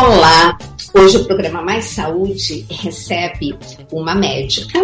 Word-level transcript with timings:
Olá! 0.00 0.56
Hoje 0.94 1.18
o 1.18 1.26
programa 1.26 1.60
Mais 1.60 1.84
Saúde 1.84 2.64
recebe 2.70 3.54
uma 3.92 4.14
médica, 4.14 4.78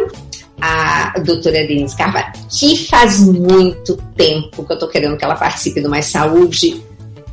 a 0.60 1.18
doutora 1.20 1.66
Denise 1.66 1.96
Carvalho, 1.96 2.34
que 2.50 2.86
faz 2.86 3.20
muito 3.20 3.96
tempo 4.14 4.62
que 4.62 4.72
eu 4.72 4.74
estou 4.74 4.90
querendo 4.90 5.16
que 5.16 5.24
ela 5.24 5.34
participe 5.34 5.80
do 5.80 5.88
Mais 5.88 6.04
Saúde. 6.04 6.84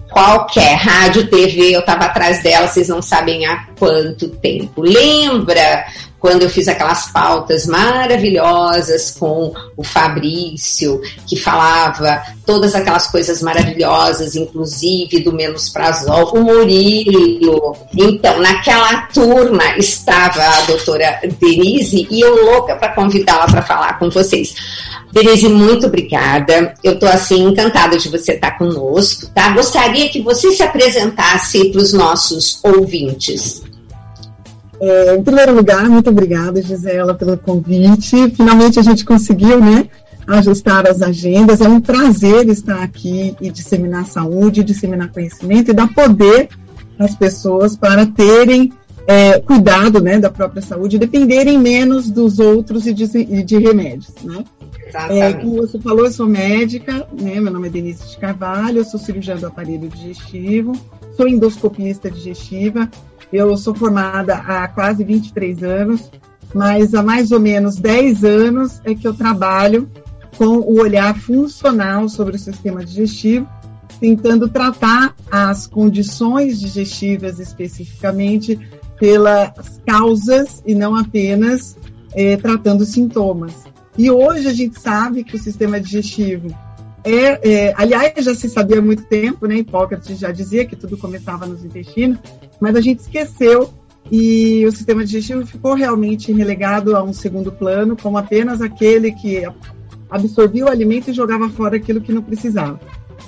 Qualquer 0.10 0.76
rádio, 0.76 1.28
TV, 1.28 1.76
eu 1.76 1.82
estava 1.82 2.06
atrás 2.06 2.42
dela, 2.42 2.70
vocês 2.70 2.88
não 2.88 3.02
sabem 3.02 3.46
há 3.46 3.68
quanto 3.78 4.30
tempo. 4.30 4.82
Lembra 4.82 5.86
quando 6.24 6.44
eu 6.44 6.50
fiz 6.50 6.70
aquelas 6.70 7.12
pautas 7.12 7.66
maravilhosas 7.66 9.12
com 9.12 9.54
o 9.76 9.84
Fabrício, 9.84 11.02
que 11.28 11.36
falava 11.36 12.24
todas 12.46 12.74
aquelas 12.74 13.08
coisas 13.08 13.42
maravilhosas, 13.42 14.34
inclusive 14.34 15.20
do 15.20 15.34
menos 15.34 15.68
prazol, 15.68 16.32
o 16.34 16.42
Murilo. 16.42 17.76
Então, 17.94 18.40
naquela 18.40 19.02
turma 19.08 19.78
estava 19.78 20.42
a 20.42 20.62
doutora 20.62 21.20
Denise 21.42 22.08
e 22.10 22.22
eu 22.22 22.46
louca 22.46 22.78
para 22.78 22.94
convidá-la 22.94 23.46
para 23.48 23.62
falar 23.62 24.00
com 24.00 24.10
vocês. 24.10 24.56
Denise, 25.12 25.50
muito 25.50 25.88
obrigada. 25.88 26.74
Eu 26.82 26.94
estou 26.94 27.10
assim 27.10 27.50
encantada 27.50 27.98
de 27.98 28.08
você 28.08 28.32
estar 28.32 28.58
conosco, 28.58 29.28
tá? 29.36 29.50
Gostaria 29.50 30.08
que 30.08 30.22
você 30.22 30.54
se 30.54 30.64
apresentasse 30.64 31.66
para 31.66 31.82
os 31.82 31.92
nossos 31.92 32.62
ouvintes. 32.64 33.62
É, 34.86 35.16
em 35.16 35.24
primeiro 35.24 35.56
lugar, 35.56 35.90
muito 35.90 36.10
obrigada, 36.10 36.62
Gisela, 36.62 37.14
pelo 37.14 37.38
convite. 37.38 38.30
Finalmente 38.32 38.78
a 38.78 38.82
gente 38.82 39.06
conseguiu, 39.06 39.58
né, 39.62 39.88
ajustar 40.28 40.86
as 40.90 41.02
agendas. 41.02 41.62
É 41.62 41.70
um 41.70 41.80
prazer 41.80 42.50
estar 42.50 42.84
aqui 42.84 43.34
e 43.40 43.50
disseminar 43.50 44.06
saúde, 44.06 44.62
disseminar 44.62 45.10
conhecimento 45.10 45.72
e 45.72 45.74
dar 45.74 45.88
poder 45.94 46.50
às 47.00 47.16
pessoas 47.16 47.78
para 47.78 48.06
terem 48.06 48.74
é, 49.08 49.40
cuidado, 49.40 50.02
né, 50.02 50.20
da 50.20 50.30
própria 50.30 50.62
saúde, 50.62 51.00
dependerem 51.00 51.58
menos 51.58 52.12
dos 52.12 52.38
outros 52.38 52.86
e 52.86 52.94
de, 52.94 53.08
de 53.42 53.58
remédios, 53.58 54.14
né. 54.22 54.44
É, 55.10 55.34
como 55.34 55.56
você 55.56 55.80
falou, 55.80 56.06
eu 56.06 56.12
sou 56.12 56.28
médica, 56.28 57.08
né? 57.20 57.40
Meu 57.40 57.52
nome 57.52 57.68
é 57.68 57.72
Denise 57.72 58.12
de 58.12 58.18
Carvalho, 58.18 58.78
eu 58.78 58.86
sou 58.86 59.00
cirurgiã 59.00 59.36
do 59.36 59.48
aparelho 59.48 59.90
digestivo, 59.90 60.74
sou 61.18 61.28
endoscopista 61.28 62.12
digestiva 62.12 62.88
eu 63.34 63.58
sou 63.58 63.74
formada 63.74 64.36
há 64.36 64.68
quase 64.68 65.04
23 65.04 65.64
anos, 65.64 66.12
mas 66.54 66.94
há 66.94 67.02
mais 67.02 67.32
ou 67.32 67.40
menos 67.40 67.78
10 67.78 68.24
anos 68.24 68.80
é 68.86 68.94
que 68.94 69.08
eu 69.08 69.14
trabalho 69.14 69.90
com 70.38 70.60
o 70.60 70.80
olhar 70.80 71.18
funcional 71.18 72.08
sobre 72.08 72.36
o 72.36 72.40
sistema 72.40 72.86
digestivo, 72.86 73.48
tentando 74.00 74.48
tratar 74.48 75.16
as 75.32 75.66
condições 75.66 76.60
digestivas 76.60 77.40
especificamente 77.40 78.60
pelas 79.00 79.82
causas 79.86 80.62
e 80.66 80.76
não 80.76 80.96
apenas 80.96 81.76
é, 82.14 82.38
tratando 82.38 82.86
sintomas. 82.86 83.54
E 83.98 84.12
hoje 84.12 84.48
a 84.48 84.54
gente 84.54 84.80
sabe 84.80 85.24
que 85.24 85.36
o 85.36 85.40
sistema 85.40 85.80
digestivo 85.80 86.56
é, 87.04 87.50
é, 87.50 87.74
aliás, 87.76 88.14
já 88.24 88.34
se 88.34 88.50
sabia 88.50 88.80
há 88.80 88.82
muito 88.82 89.04
tempo, 89.04 89.46
né? 89.46 89.58
Hipócrates 89.58 90.18
já 90.18 90.32
dizia 90.32 90.66
que 90.66 90.76
tudo 90.76 90.98
começava 90.98 91.46
nos 91.46 91.64
intestinos, 91.64 92.18
mas 92.60 92.76
a 92.76 92.82
gente 92.82 93.00
esqueceu 93.00 93.74
e 94.12 94.66
o 94.66 94.72
sistema 94.72 95.04
digestivo 95.04 95.46
ficou 95.46 95.74
realmente 95.74 96.32
relegado 96.32 96.96
a 96.96 97.04
um 97.04 97.14
segundo 97.14 97.52
plano, 97.52 97.98
como 97.98 98.18
apenas 98.18 98.62
aquele 98.62 99.12
que 99.12 99.44
absorvia 100.10 100.66
o 100.66 100.70
alimento 100.70 101.10
e 101.10 101.14
jogava 101.14 101.50
fora 101.50 101.78
aquilo 101.78 102.02
que 102.02 102.12
não 102.12 102.22
precisava. 102.22 102.80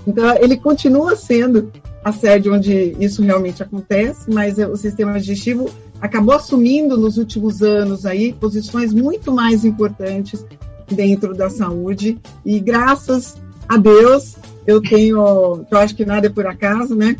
Então, 0.06 0.36
ele 0.40 0.58
continua 0.58 1.16
sendo 1.16 1.72
a 2.03 2.12
sede 2.12 2.50
onde 2.50 2.96
isso 3.00 3.23
realmente 3.23 3.64
acontece, 3.64 4.30
mas 4.31 4.58
o 4.59 4.76
sistema 4.76 5.20
digestivo 5.20 5.70
acabou 6.00 6.36
assumindo 6.36 6.98
nos 6.98 7.18
últimos 7.18 7.64
anos 7.64 8.06
aí 8.06 8.31
posições 8.34 8.94
muito 8.94 9.31
mais 9.31 9.66
importantes 9.66 10.46
dentro 10.88 11.34
da 11.34 11.50
saúde 11.50 12.19
e 12.46 12.59
graças 12.59 13.35
a 13.68 13.78
Deus 13.78 14.36
eu 14.66 14.81
tenho, 14.81 15.66
eu 15.70 15.78
acho 15.78 15.96
que 15.96 16.06
nada 16.06 16.28
é 16.28 16.30
por 16.30 16.48
acaso, 16.48 16.96
né? 16.96 17.16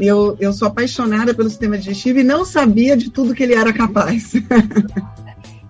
Eu, 0.00 0.36
eu 0.40 0.52
sou 0.52 0.68
apaixonada 0.68 1.34
pelo 1.34 1.50
sistema 1.50 1.76
digestivo 1.76 2.20
e 2.20 2.24
não 2.24 2.44
sabia 2.44 2.96
de 2.96 3.10
tudo 3.10 3.34
que 3.34 3.42
ele 3.42 3.54
era 3.54 3.72
capaz. 3.72 4.32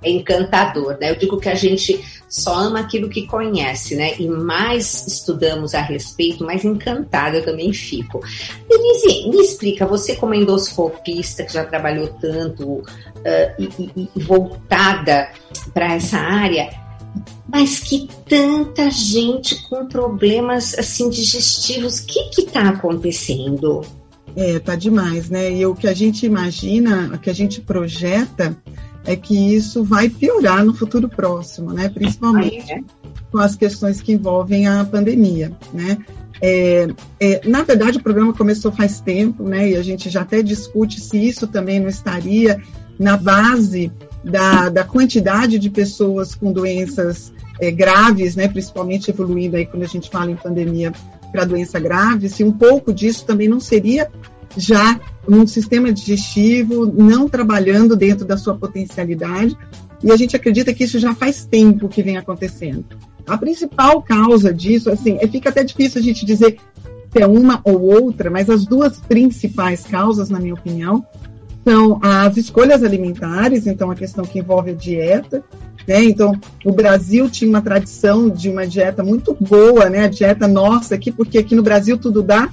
É 0.01 0.13
encantador, 0.13 0.97
né? 1.01 1.11
Eu 1.11 1.17
digo 1.17 1.41
que 1.41 1.49
a 1.49 1.57
gente 1.57 2.01
só 2.29 2.55
ama 2.55 2.79
aquilo 2.79 3.09
que 3.09 3.27
conhece, 3.27 3.97
né? 3.97 4.15
E 4.17 4.29
mais 4.29 5.05
estudamos 5.09 5.75
a 5.75 5.81
respeito, 5.81 6.45
mais 6.45 6.65
encantada 6.65 7.39
eu 7.39 7.45
também 7.45 7.73
fico. 7.73 8.21
Denise, 8.69 9.29
me 9.29 9.43
explica, 9.43 9.85
você 9.87 10.15
como 10.15 10.35
endoscopista 10.35 11.43
que 11.43 11.53
já 11.53 11.65
trabalhou 11.65 12.07
tanto 12.21 12.65
uh, 12.65 12.85
e, 13.59 13.91
e, 13.97 14.09
e 14.15 14.23
voltada 14.23 15.33
para 15.75 15.95
essa 15.95 16.17
área, 16.17 16.71
mas 17.49 17.81
que 17.81 18.09
tanta 18.29 18.91
gente 18.91 19.69
com 19.69 19.87
problemas 19.87 20.79
assim 20.79 21.09
digestivos, 21.09 22.01
o 22.01 22.07
que 22.07 22.43
está 22.43 22.69
acontecendo? 22.69 23.83
É, 24.37 24.59
tá 24.59 24.77
demais, 24.77 25.31
né? 25.31 25.51
E 25.53 25.67
o 25.67 25.75
que 25.75 25.89
a 25.89 25.95
gente 25.95 26.25
imagina, 26.25 27.11
o 27.15 27.19
que 27.19 27.31
a 27.31 27.35
gente 27.35 27.61
projeta 27.61 28.57
é 29.05 29.17
que 29.17 29.55
isso 29.55 29.83
vai 29.83 30.09
piorar 30.09 30.65
no 30.65 30.75
futuro 30.75 31.09
próximo, 31.09 31.73
né? 31.73 31.89
Principalmente 31.89 32.71
ah, 32.71 32.77
é? 32.77 32.81
com 33.33 33.39
as 33.39 33.57
questões 33.57 34.03
que 34.03 34.13
envolvem 34.13 34.67
a 34.69 34.85
pandemia, 34.85 35.51
né? 35.73 35.99
É, 36.41 36.87
é, 37.19 37.41
na 37.49 37.63
verdade, 37.63 37.99
o 37.99 38.03
programa 38.03 38.33
começou 38.33 38.71
faz 38.71 39.01
tempo, 39.01 39.43
né? 39.43 39.71
E 39.71 39.77
a 39.77 39.83
gente 39.83 40.09
já 40.11 40.23
até 40.23 40.43
discute 40.43 41.01
se 41.01 41.17
isso 41.17 41.47
também 41.47 41.81
não 41.81 41.89
estaria 41.89 42.63
na 42.99 43.17
base 43.17 43.91
da, 44.31 44.69
da 44.69 44.85
quantidade 44.85 45.59
de 45.59 45.71
pessoas 45.71 46.35
com 46.35 46.53
doenças 46.53 47.33
é, 47.61 47.71
graves, 47.71 48.37
né? 48.37 48.49
Principalmente 48.49 49.11
evoluindo 49.11 49.57
aí 49.57 49.67
quando 49.67 49.83
a 49.83 49.89
gente 49.89 50.11
fala 50.11 50.31
em 50.31 50.37
pandemia 50.37 50.93
para 51.33 51.45
doença 51.45 51.79
grave, 51.79 52.29
se 52.29 52.43
um 52.43 52.53
pouco 52.53 52.93
disso 52.93 53.25
também 53.27 53.49
não 53.49 53.61
seria 53.61 54.11
já 54.57 54.99
um 55.29 55.47
sistema 55.47 55.93
digestivo 55.93 56.87
não 56.87 57.29
trabalhando 57.29 57.95
dentro 57.95 58.25
da 58.25 58.37
sua 58.37 58.57
potencialidade, 58.57 59.57
e 60.03 60.11
a 60.11 60.17
gente 60.17 60.37
acredita 60.37 60.73
que 60.73 60.85
isso 60.85 60.99
já 60.99 61.15
faz 61.15 61.45
tempo 61.45 61.89
que 61.89 62.03
vem 62.03 62.17
acontecendo. 62.17 62.85
A 63.27 63.37
principal 63.37 64.01
causa 64.01 64.55
disso, 64.55 64.91
assim, 64.91 65.19
é, 65.21 65.27
fica 65.27 65.51
até 65.51 65.63
difícil 65.63 66.01
a 66.01 66.05
gente 66.05 66.25
dizer 66.25 66.59
se 67.11 67.23
é 67.23 67.27
uma 67.27 67.61
ou 67.65 67.81
outra, 67.81 68.31
mas 68.31 68.49
as 68.49 68.65
duas 68.65 68.99
principais 69.01 69.85
causas, 69.85 70.29
na 70.29 70.39
minha 70.39 70.55
opinião, 70.55 71.05
são 71.65 71.99
as 72.03 72.37
escolhas 72.37 72.83
alimentares, 72.83 73.67
então 73.67 73.91
a 73.91 73.95
questão 73.95 74.25
que 74.25 74.39
envolve 74.39 74.71
a 74.71 74.75
dieta, 74.75 75.45
né? 75.89 76.05
Então, 76.05 76.39
o 76.65 76.71
Brasil 76.71 77.31
tinha 77.31 77.49
uma 77.49 77.63
tradição 77.63 78.29
de 78.29 78.51
uma 78.51 78.67
dieta 78.67 79.03
muito 79.03 79.35
boa, 79.41 79.89
né? 79.89 80.05
A 80.05 80.09
dieta 80.09 80.47
nossa 80.47 80.95
aqui, 80.95 81.11
porque 81.11 81.39
aqui 81.39 81.55
no 81.55 81.63
Brasil 81.63 81.97
tudo 81.97 82.23
dá, 82.23 82.49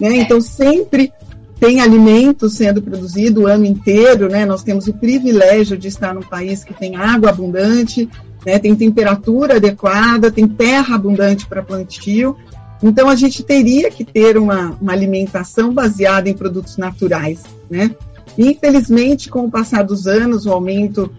né? 0.00 0.16
Então, 0.16 0.40
sempre 0.40 1.12
tem 1.60 1.82
alimento 1.82 2.48
sendo 2.48 2.80
produzido 2.80 3.42
o 3.42 3.46
ano 3.46 3.66
inteiro, 3.66 4.30
né? 4.30 4.46
Nós 4.46 4.62
temos 4.62 4.88
o 4.88 4.94
privilégio 4.94 5.76
de 5.76 5.88
estar 5.88 6.14
num 6.14 6.22
país 6.22 6.64
que 6.64 6.72
tem 6.72 6.96
água 6.96 7.28
abundante, 7.28 8.08
né? 8.46 8.58
Tem 8.58 8.74
temperatura 8.74 9.56
adequada, 9.56 10.30
tem 10.30 10.48
terra 10.48 10.94
abundante 10.94 11.46
para 11.46 11.62
plantio. 11.62 12.34
Então, 12.82 13.10
a 13.10 13.14
gente 13.14 13.42
teria 13.42 13.90
que 13.90 14.06
ter 14.06 14.38
uma, 14.38 14.74
uma 14.80 14.92
alimentação 14.92 15.70
baseada 15.70 16.30
em 16.30 16.34
produtos 16.34 16.78
naturais, 16.78 17.42
né? 17.70 17.94
Infelizmente, 18.38 19.28
com 19.28 19.44
o 19.44 19.50
passar 19.50 19.82
dos 19.82 20.06
anos, 20.06 20.46
o 20.46 20.52
aumento 20.52 21.10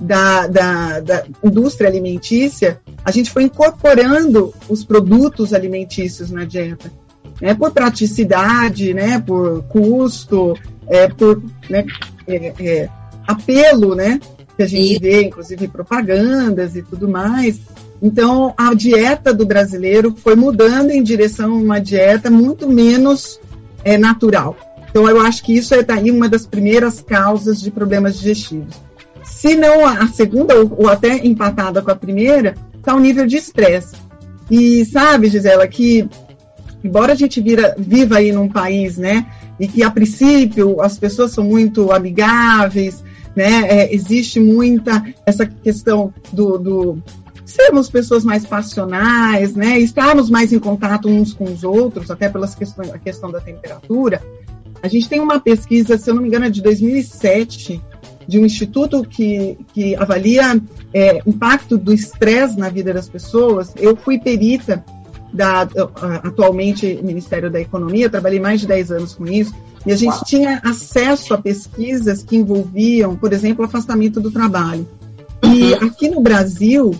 da, 0.00 0.46
da, 0.46 1.00
da, 1.00 1.24
indústria 1.44 1.88
alimentícia, 1.88 2.80
a 3.04 3.10
gente 3.10 3.30
foi 3.30 3.44
incorporando 3.44 4.52
os 4.68 4.84
produtos 4.84 5.52
alimentícios 5.52 6.30
na 6.30 6.44
dieta, 6.44 6.90
né, 7.40 7.54
por 7.54 7.70
praticidade, 7.70 8.94
né, 8.94 9.20
por 9.20 9.62
custo, 9.64 10.56
é, 10.88 11.08
por 11.08 11.42
né, 11.68 11.84
é, 12.26 12.54
é, 12.58 12.88
apelo, 13.26 13.94
né, 13.94 14.18
que 14.56 14.62
a 14.62 14.66
gente 14.66 14.98
vê, 14.98 15.24
inclusive 15.24 15.68
propagandas 15.68 16.76
e 16.76 16.82
tudo 16.82 17.08
mais. 17.08 17.60
Então, 18.02 18.54
a 18.56 18.72
dieta 18.72 19.34
do 19.34 19.44
brasileiro 19.44 20.14
foi 20.16 20.34
mudando 20.34 20.90
em 20.90 21.02
direção 21.02 21.52
a 21.52 21.56
uma 21.56 21.78
dieta 21.78 22.30
muito 22.30 22.66
menos 22.66 23.38
é, 23.84 23.98
natural. 23.98 24.56
Então, 24.90 25.08
eu 25.08 25.20
acho 25.20 25.42
que 25.44 25.56
isso 25.56 25.74
é 25.74 25.82
daí 25.82 26.10
uma 26.10 26.28
das 26.28 26.46
primeiras 26.46 27.00
causas 27.00 27.60
de 27.60 27.70
problemas 27.70 28.18
digestivos. 28.18 28.74
Se 29.24 29.54
não 29.54 29.86
a 29.86 30.08
segunda, 30.08 30.54
ou, 30.56 30.88
até 30.88 31.24
empatada 31.24 31.80
com 31.80 31.90
a 31.90 31.96
primeira, 31.96 32.54
está 32.76 32.94
o 32.94 33.00
nível 33.00 33.26
de 33.26 33.36
estresse. 33.36 33.96
E 34.50 34.84
sabe, 34.84 35.28
Gisela, 35.28 35.66
que 35.68 36.08
embora 36.82 37.12
a 37.12 37.16
gente 37.16 37.40
vira, 37.40 37.74
viva 37.78 38.16
aí 38.16 38.32
num 38.32 38.48
país, 38.48 38.96
né, 38.96 39.26
e 39.58 39.68
que 39.68 39.82
a 39.82 39.90
princípio 39.90 40.80
as 40.80 40.98
pessoas 40.98 41.32
são 41.32 41.44
muito 41.44 41.92
amigáveis, 41.92 43.04
né, 43.36 43.66
é, 43.68 43.94
existe 43.94 44.40
muita 44.40 45.04
essa 45.24 45.46
questão 45.46 46.12
do, 46.32 46.58
do 46.58 47.02
sermos 47.44 47.90
pessoas 47.90 48.24
mais 48.24 48.46
passionais, 48.46 49.54
né, 49.54 49.78
estarmos 49.78 50.30
mais 50.30 50.52
em 50.52 50.58
contato 50.58 51.08
uns 51.08 51.32
com 51.32 51.44
os 51.44 51.64
outros, 51.64 52.10
até 52.10 52.28
pelas 52.28 52.54
questões, 52.54 52.90
a 52.90 52.98
questão 52.98 53.30
da 53.30 53.40
temperatura, 53.40 54.22
A 54.82 54.88
gente 54.88 55.08
tem 55.08 55.20
uma 55.20 55.38
pesquisa, 55.38 55.98
se 55.98 56.08
eu 56.08 56.14
não 56.14 56.22
me 56.22 56.28
engano, 56.28 56.46
é 56.46 56.50
de 56.50 56.62
2007, 56.62 57.80
de 58.26 58.38
um 58.38 58.46
instituto 58.46 59.02
que, 59.02 59.58
que 59.74 59.94
avalia 59.96 60.60
é, 60.94 61.20
impacto 61.26 61.76
do 61.76 61.92
estresse 61.92 62.58
na 62.58 62.68
vida 62.68 62.92
das 62.92 63.08
pessoas. 63.08 63.72
Eu 63.76 63.96
fui 63.96 64.18
perita 64.18 64.84
da, 65.32 65.62
atualmente 66.22 66.98
Ministério 67.02 67.50
da 67.50 67.60
Economia, 67.60 68.10
trabalhei 68.10 68.40
mais 68.40 68.60
de 68.60 68.66
10 68.66 68.92
anos 68.92 69.14
com 69.14 69.26
isso, 69.26 69.54
e 69.86 69.92
a 69.92 69.96
gente 69.96 70.12
Uau. 70.12 70.24
tinha 70.24 70.60
acesso 70.64 71.32
a 71.34 71.38
pesquisas 71.38 72.22
que 72.22 72.36
envolviam, 72.36 73.16
por 73.16 73.32
exemplo, 73.32 73.64
afastamento 73.64 74.20
do 74.20 74.30
trabalho. 74.30 74.86
E 75.42 75.72
uhum. 75.72 75.86
aqui 75.86 76.08
no 76.08 76.20
Brasil, 76.20 76.94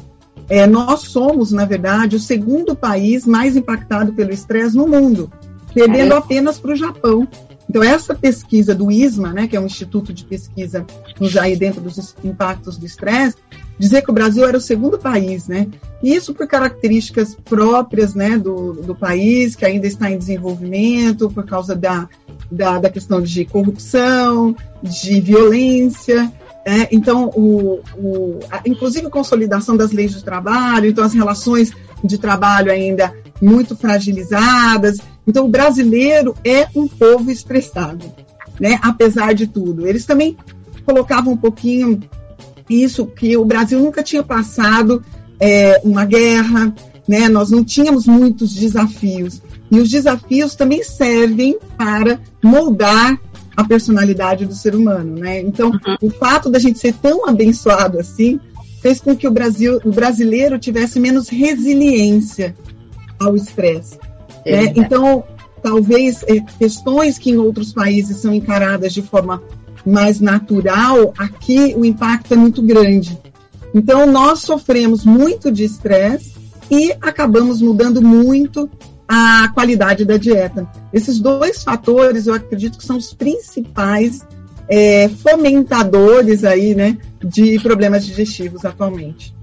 é, 0.48 0.66
nós 0.66 1.00
somos, 1.02 1.52
na 1.52 1.64
verdade, 1.64 2.16
o 2.16 2.20
segundo 2.20 2.74
país 2.74 3.26
mais 3.26 3.56
impactado 3.56 4.12
pelo 4.12 4.32
estresse 4.32 4.76
no 4.76 4.88
mundo, 4.88 5.30
perdendo 5.74 6.14
é. 6.14 6.16
apenas 6.16 6.58
para 6.58 6.72
o 6.72 6.76
Japão. 6.76 7.28
Então, 7.70 7.84
essa 7.84 8.16
pesquisa 8.16 8.74
do 8.74 8.90
ISMA, 8.90 9.32
né, 9.32 9.46
que 9.46 9.56
é 9.56 9.60
um 9.60 9.66
instituto 9.66 10.12
de 10.12 10.24
pesquisa 10.24 10.84
aí 11.40 11.54
dentro 11.54 11.80
dos 11.80 12.16
impactos 12.24 12.76
do 12.76 12.84
estresse, 12.84 13.36
dizer 13.78 14.02
que 14.02 14.10
o 14.10 14.12
Brasil 14.12 14.44
era 14.44 14.58
o 14.58 14.60
segundo 14.60 14.98
país, 14.98 15.46
né? 15.46 15.68
Isso 16.02 16.34
por 16.34 16.48
características 16.48 17.36
próprias, 17.36 18.12
né, 18.12 18.36
do, 18.36 18.72
do 18.72 18.92
país, 18.92 19.54
que 19.54 19.64
ainda 19.64 19.86
está 19.86 20.10
em 20.10 20.18
desenvolvimento, 20.18 21.30
por 21.30 21.46
causa 21.46 21.76
da, 21.76 22.08
da, 22.50 22.80
da 22.80 22.90
questão 22.90 23.22
de 23.22 23.44
corrupção, 23.44 24.56
de 24.82 25.20
violência, 25.20 26.28
é, 26.64 26.88
então, 26.92 27.30
o, 27.36 27.80
o, 27.96 28.40
a, 28.50 28.60
inclusive 28.66 29.06
a 29.06 29.10
consolidação 29.10 29.76
das 29.76 29.92
leis 29.92 30.12
de 30.12 30.24
trabalho, 30.24 30.86
então 30.86 31.04
as 31.04 31.14
relações 31.14 31.70
de 32.02 32.18
trabalho 32.18 32.70
ainda 32.70 33.14
muito 33.40 33.74
fragilizadas. 33.76 34.98
Então, 35.30 35.46
o 35.46 35.48
brasileiro 35.48 36.34
é 36.44 36.66
um 36.74 36.88
povo 36.88 37.30
estressado, 37.30 38.04
né? 38.58 38.80
apesar 38.82 39.32
de 39.32 39.46
tudo. 39.46 39.86
Eles 39.86 40.04
também 40.04 40.36
colocavam 40.84 41.34
um 41.34 41.36
pouquinho 41.36 42.00
isso, 42.68 43.06
que 43.06 43.36
o 43.36 43.44
Brasil 43.44 43.78
nunca 43.78 44.02
tinha 44.02 44.24
passado 44.24 45.04
é, 45.38 45.80
uma 45.84 46.04
guerra, 46.04 46.74
né? 47.06 47.28
nós 47.28 47.48
não 47.48 47.62
tínhamos 47.62 48.08
muitos 48.08 48.52
desafios. 48.52 49.40
E 49.70 49.78
os 49.78 49.88
desafios 49.88 50.56
também 50.56 50.82
servem 50.82 51.56
para 51.78 52.18
moldar 52.42 53.16
a 53.56 53.62
personalidade 53.62 54.44
do 54.46 54.54
ser 54.54 54.74
humano, 54.74 55.16
né? 55.16 55.40
Então, 55.40 55.70
uhum. 55.70 55.96
o 56.02 56.10
fato 56.10 56.50
da 56.50 56.58
gente 56.58 56.78
ser 56.78 56.94
tão 56.94 57.28
abençoado 57.28 58.00
assim 58.00 58.40
fez 58.80 59.00
com 59.00 59.14
que 59.14 59.28
o 59.28 59.30
Brasil, 59.30 59.78
o 59.84 59.92
brasileiro 59.92 60.58
tivesse 60.58 60.98
menos 60.98 61.28
resiliência 61.28 62.54
ao 63.18 63.36
estresse. 63.36 63.98
É? 64.44 64.64
Então, 64.64 65.24
talvez 65.62 66.22
é, 66.24 66.40
questões 66.58 67.18
que 67.18 67.30
em 67.30 67.36
outros 67.36 67.72
países 67.72 68.18
são 68.18 68.32
encaradas 68.32 68.92
de 68.92 69.02
forma 69.02 69.42
mais 69.84 70.20
natural, 70.20 71.14
aqui 71.16 71.74
o 71.76 71.84
impacto 71.84 72.34
é 72.34 72.36
muito 72.36 72.62
grande. 72.62 73.18
Então, 73.74 74.06
nós 74.06 74.40
sofremos 74.40 75.04
muito 75.04 75.50
de 75.50 75.64
estresse 75.64 76.32
e 76.70 76.92
acabamos 77.00 77.60
mudando 77.60 78.02
muito 78.02 78.68
a 79.08 79.48
qualidade 79.48 80.04
da 80.04 80.16
dieta. 80.16 80.68
Esses 80.92 81.18
dois 81.18 81.64
fatores, 81.64 82.26
eu 82.26 82.34
acredito 82.34 82.78
que 82.78 82.84
são 82.84 82.96
os 82.96 83.12
principais 83.12 84.20
é, 84.68 85.08
fomentadores 85.08 86.44
aí, 86.44 86.76
né, 86.76 86.96
de 87.24 87.58
problemas 87.58 88.06
digestivos 88.06 88.64
atualmente. 88.64 89.34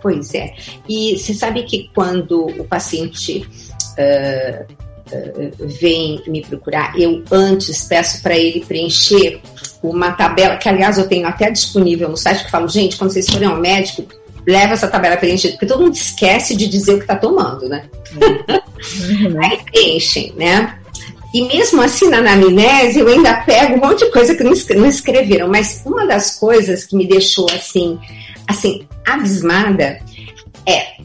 Pois 0.00 0.32
é. 0.34 0.54
E 0.88 1.18
você 1.18 1.34
sabe 1.34 1.64
que 1.64 1.90
quando 1.92 2.46
o 2.46 2.64
paciente 2.64 3.48
uh, 3.98 4.66
uh, 5.12 5.66
vem 5.80 6.22
me 6.26 6.42
procurar, 6.42 6.98
eu 6.98 7.22
antes 7.30 7.84
peço 7.84 8.22
para 8.22 8.36
ele 8.36 8.64
preencher 8.64 9.40
uma 9.82 10.12
tabela, 10.12 10.56
que 10.56 10.68
aliás 10.68 10.98
eu 10.98 11.08
tenho 11.08 11.26
até 11.26 11.50
disponível 11.50 12.08
no 12.08 12.16
site, 12.16 12.44
que 12.44 12.50
falo, 12.50 12.68
gente, 12.68 12.96
quando 12.96 13.12
vocês 13.12 13.28
forem 13.28 13.48
ao 13.48 13.56
médico, 13.56 14.04
leva 14.46 14.72
essa 14.72 14.88
tabela 14.88 15.16
preenchida, 15.16 15.52
porque 15.52 15.66
todo 15.66 15.82
mundo 15.82 15.94
esquece 15.94 16.56
de 16.56 16.66
dizer 16.66 16.94
o 16.94 16.96
que 16.96 17.04
está 17.04 17.16
tomando, 17.16 17.68
né? 17.68 17.84
Uhum. 18.14 19.40
Aí 19.42 19.58
preenchem, 19.70 20.32
né? 20.36 20.78
E 21.34 21.42
mesmo 21.42 21.82
assim, 21.82 22.08
na 22.08 22.18
anamnese, 22.18 23.00
eu 23.00 23.08
ainda 23.08 23.34
pego 23.42 23.74
um 23.74 23.86
monte 23.86 24.04
de 24.04 24.10
coisa 24.10 24.34
que 24.34 24.42
não 24.42 24.86
escreveram. 24.86 25.48
Mas 25.48 25.82
uma 25.84 26.06
das 26.06 26.36
coisas 26.38 26.86
que 26.86 26.96
me 26.96 27.06
deixou 27.06 27.46
assim, 27.52 27.98
assim, 28.46 28.86
abismada 29.06 30.00
é, 30.64 30.97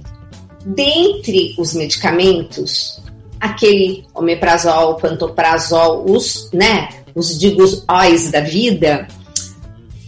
dentre 0.66 1.56
os 1.58 1.74
medicamentos, 1.74 3.02
aquele 3.40 4.06
omeprazol, 4.14 4.96
pantoprazol, 4.96 6.06
os, 6.10 6.50
né, 6.54 6.90
os 7.16 7.38
digos 7.38 7.84
óis 7.88 8.32
da 8.32 8.40
vida, 8.40 9.08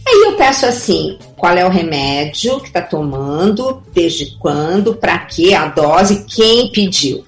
Aí 0.08 0.22
eu 0.24 0.36
peço 0.36 0.64
assim, 0.66 1.18
qual 1.36 1.56
é 1.56 1.66
o 1.66 1.68
remédio 1.68 2.60
que 2.60 2.68
está 2.68 2.80
tomando, 2.80 3.82
desde 3.92 4.38
quando, 4.38 4.94
para 4.94 5.18
quê, 5.18 5.52
a 5.52 5.66
dose, 5.66 6.24
quem 6.28 6.70
pediu. 6.70 7.24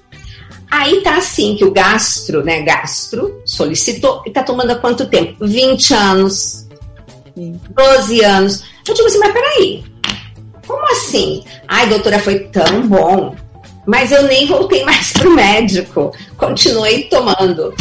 Aí 0.71 1.01
tá 1.01 1.17
assim 1.17 1.57
que 1.57 1.65
o 1.65 1.71
gastro, 1.71 2.41
né, 2.41 2.61
gastro, 2.61 3.41
solicitou 3.45 4.21
e 4.25 4.31
tá 4.31 4.43
tomando 4.43 4.71
há 4.71 4.75
quanto 4.75 5.07
tempo? 5.07 5.45
20 5.45 5.93
anos, 5.93 6.67
Sim. 7.35 7.59
12 7.69 8.21
anos. 8.23 8.63
Eu 8.87 8.93
digo 8.93 9.07
assim, 9.07 9.19
mas 9.19 9.33
peraí, 9.33 9.83
como 10.69 10.85
assim? 10.91 11.43
Ai, 11.67 11.89
doutora, 11.89 12.19
foi 12.19 12.41
tão 12.41 12.87
bom, 12.87 13.35
mas 13.87 14.11
eu 14.11 14.21
nem 14.27 14.45
voltei 14.45 14.85
mais 14.85 15.11
pro 15.17 15.33
médico, 15.33 16.13
continuei 16.37 17.05
tomando. 17.05 17.73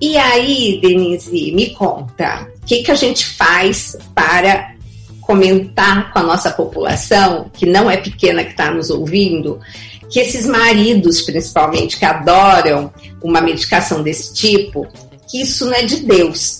E 0.00 0.16
aí, 0.18 0.80
Denise, 0.82 1.52
me 1.52 1.70
conta, 1.70 2.48
o 2.60 2.66
que, 2.66 2.82
que 2.82 2.90
a 2.90 2.96
gente 2.96 3.24
faz 3.24 3.96
para 4.12 4.74
comentar 5.20 6.12
com 6.12 6.18
a 6.18 6.22
nossa 6.24 6.50
população, 6.50 7.48
que 7.52 7.64
não 7.64 7.88
é 7.88 7.96
pequena 7.96 8.42
que 8.42 8.50
está 8.50 8.72
nos 8.72 8.90
ouvindo, 8.90 9.60
que 10.10 10.18
esses 10.18 10.46
maridos, 10.46 11.22
principalmente, 11.22 11.96
que 11.96 12.04
adoram 12.04 12.92
uma 13.22 13.40
medicação 13.40 14.02
desse 14.02 14.34
tipo, 14.34 14.84
que 15.28 15.42
isso 15.42 15.66
não 15.66 15.74
é 15.74 15.82
de 15.82 16.00
Deus. 16.00 16.58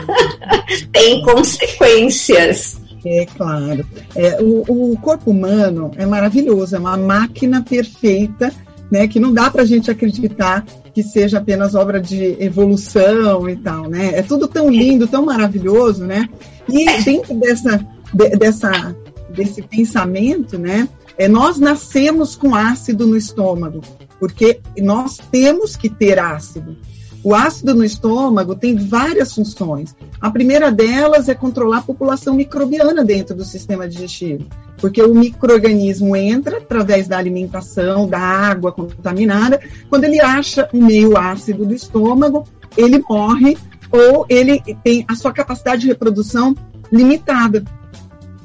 Tem 0.92 1.22
consequências. 1.22 2.83
É 3.04 3.26
claro. 3.26 3.84
É, 4.16 4.40
o, 4.40 4.92
o, 4.92 4.98
corpo 4.98 5.30
humano 5.30 5.90
é 5.96 6.06
maravilhoso, 6.06 6.74
é 6.74 6.78
uma 6.78 6.96
máquina 6.96 7.62
perfeita, 7.62 8.52
né? 8.90 9.06
Que 9.06 9.20
não 9.20 9.32
dá 9.32 9.50
para 9.50 9.62
a 9.62 9.66
gente 9.66 9.90
acreditar 9.90 10.64
que 10.94 11.02
seja 11.02 11.38
apenas 11.38 11.74
obra 11.74 12.00
de 12.00 12.36
evolução 12.42 13.48
e 13.48 13.56
tal, 13.56 13.88
né? 13.88 14.12
É 14.14 14.22
tudo 14.22 14.48
tão 14.48 14.70
lindo, 14.70 15.06
tão 15.06 15.24
maravilhoso, 15.24 16.04
né? 16.04 16.28
E 16.68 16.84
dentro 17.02 17.34
dessa, 17.34 17.84
de, 18.12 18.30
dessa, 18.30 18.96
desse 19.30 19.60
pensamento, 19.62 20.56
né? 20.56 20.88
É, 21.18 21.28
nós 21.28 21.58
nascemos 21.58 22.34
com 22.34 22.54
ácido 22.54 23.06
no 23.06 23.16
estômago, 23.16 23.80
porque 24.18 24.60
nós 24.78 25.18
temos 25.30 25.76
que 25.76 25.88
ter 25.88 26.18
ácido. 26.18 26.76
O 27.24 27.34
ácido 27.34 27.74
no 27.74 27.82
estômago 27.82 28.54
tem 28.54 28.76
várias 28.76 29.32
funções. 29.32 29.96
A 30.20 30.30
primeira 30.30 30.70
delas 30.70 31.26
é 31.26 31.34
controlar 31.34 31.78
a 31.78 31.82
população 31.82 32.34
microbiana 32.34 33.02
dentro 33.02 33.34
do 33.34 33.46
sistema 33.46 33.88
digestivo, 33.88 34.44
porque 34.76 35.02
o 35.02 35.14
microorganismo 35.14 36.14
entra 36.14 36.58
através 36.58 37.08
da 37.08 37.16
alimentação, 37.16 38.06
da 38.06 38.18
água 38.18 38.72
contaminada. 38.72 39.58
Quando 39.88 40.04
ele 40.04 40.20
acha 40.20 40.68
um 40.74 40.84
meio 40.84 41.16
ácido 41.16 41.64
do 41.64 41.74
estômago, 41.74 42.46
ele 42.76 43.02
morre 43.08 43.56
ou 43.90 44.26
ele 44.28 44.60
tem 44.84 45.06
a 45.08 45.14
sua 45.14 45.32
capacidade 45.32 45.80
de 45.80 45.88
reprodução 45.88 46.54
limitada. 46.92 47.64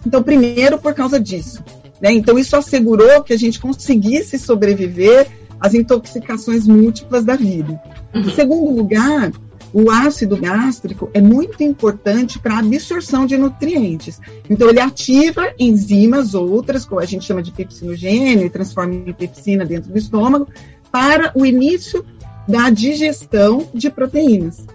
Então, 0.08 0.24
primeiro 0.24 0.80
por 0.80 0.94
causa 0.94 1.20
disso. 1.20 1.62
Né? 2.00 2.14
Então, 2.14 2.40
isso 2.40 2.56
assegurou 2.56 3.24
que 3.24 3.34
a 3.34 3.38
gente 3.38 3.60
conseguisse 3.60 4.40
sobreviver 4.40 5.28
às 5.60 5.74
intoxicações 5.74 6.68
múltiplas 6.68 7.24
da 7.24 7.36
vida. 7.36 7.82
Uhum. 8.14 8.22
Em 8.22 8.34
segundo 8.34 8.72
lugar, 8.76 9.32
o 9.74 9.92
ácido 9.92 10.36
gástrico 10.36 11.10
é 11.14 11.22
muito 11.22 11.64
importante 11.64 12.40
para 12.40 12.56
a 12.56 12.60
absorção 12.60 13.26
de 13.26 13.38
nutrientes. 13.38 14.20
Então, 14.50 14.70
ele 14.70 14.80
ativa 14.80 15.54
enzimas 15.60 16.34
outras, 16.34 16.86
como 16.86 17.02
a 17.02 17.06
gente 17.06 17.26
chama 17.26 17.44
de 17.44 17.52
pepsinogênio, 17.52 18.46
e 18.46 18.50
transforma 18.50 18.96
em 18.96 19.14
pepsina 19.14 19.66
dentro 19.66 19.92
do 19.92 19.98
estômago, 19.98 20.48
para 20.92 21.32
o 21.36 21.46
início 21.46 22.04
da 22.48 22.70
digestão 22.70 23.68
de 23.74 23.90
proteínas. 23.90 24.66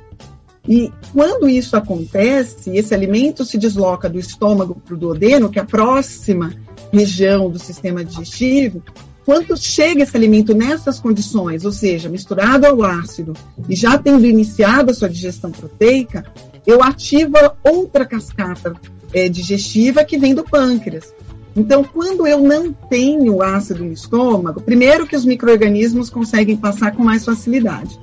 E 0.66 0.90
quando 1.12 1.48
isso 1.48 1.76
acontece, 1.76 2.70
esse 2.70 2.94
alimento 2.94 3.44
se 3.44 3.58
desloca 3.58 4.08
do 4.08 4.18
estômago 4.18 4.80
para 4.82 4.94
o 4.94 4.96
duodeno, 4.96 5.50
que 5.50 5.58
é 5.58 5.62
a 5.62 5.66
próxima 5.66 6.54
região 6.92 7.50
do 7.50 7.58
sistema 7.58 8.04
digestivo, 8.04 8.82
quando 9.24 9.56
chega 9.56 10.02
esse 10.02 10.16
alimento 10.16 10.54
nessas 10.54 11.00
condições, 11.00 11.64
ou 11.64 11.72
seja, 11.72 12.08
misturado 12.08 12.66
ao 12.66 12.82
ácido 12.82 13.32
e 13.68 13.74
já 13.74 13.96
tendo 13.96 14.26
iniciado 14.26 14.90
a 14.90 14.94
sua 14.94 15.08
digestão 15.08 15.50
proteica, 15.50 16.24
eu 16.66 16.82
ativo 16.82 17.32
outra 17.62 18.04
cascata 18.04 18.74
é, 19.12 19.28
digestiva 19.28 20.04
que 20.04 20.18
vem 20.18 20.34
do 20.34 20.44
pâncreas. 20.44 21.12
Então, 21.56 21.84
quando 21.84 22.26
eu 22.26 22.40
não 22.40 22.72
tenho 22.72 23.42
ácido 23.42 23.84
no 23.84 23.92
estômago, 23.92 24.60
primeiro 24.60 25.06
que 25.06 25.16
os 25.16 25.24
micro-organismos 25.24 26.10
conseguem 26.10 26.56
passar 26.56 26.92
com 26.92 27.02
mais 27.02 27.24
facilidade. 27.24 27.98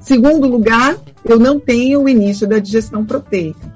segundo 0.00 0.46
lugar, 0.46 0.96
eu 1.24 1.38
não 1.38 1.58
tenho 1.58 2.02
o 2.02 2.08
início 2.08 2.46
da 2.46 2.58
digestão 2.58 3.04
proteica. 3.04 3.72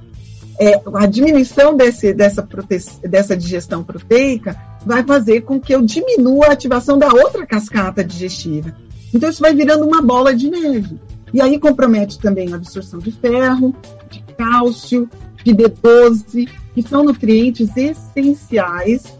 É, 0.58 0.80
a 0.94 1.06
diminuição 1.06 1.76
desse, 1.76 2.12
dessa, 2.12 2.42
prote... 2.42 2.78
dessa 3.02 3.36
digestão 3.36 3.82
proteica 3.82 4.56
vai 4.86 5.02
fazer 5.02 5.40
com 5.40 5.60
que 5.60 5.74
eu 5.74 5.82
diminua 5.82 6.46
a 6.46 6.52
ativação 6.52 6.96
da 6.96 7.12
outra 7.12 7.44
cascata 7.44 8.04
digestiva. 8.04 8.72
Então, 9.12 9.28
isso 9.28 9.42
vai 9.42 9.52
virando 9.52 9.84
uma 9.84 10.00
bola 10.00 10.32
de 10.32 10.48
neve. 10.48 10.96
E 11.34 11.40
aí 11.40 11.58
compromete 11.58 12.20
também 12.20 12.52
a 12.52 12.56
absorção 12.56 13.00
de 13.00 13.10
ferro, 13.10 13.74
de 14.08 14.22
cálcio, 14.38 15.10
de 15.42 15.52
B12, 15.52 16.48
que 16.72 16.82
são 16.82 17.02
nutrientes 17.02 17.76
essenciais 17.76 19.12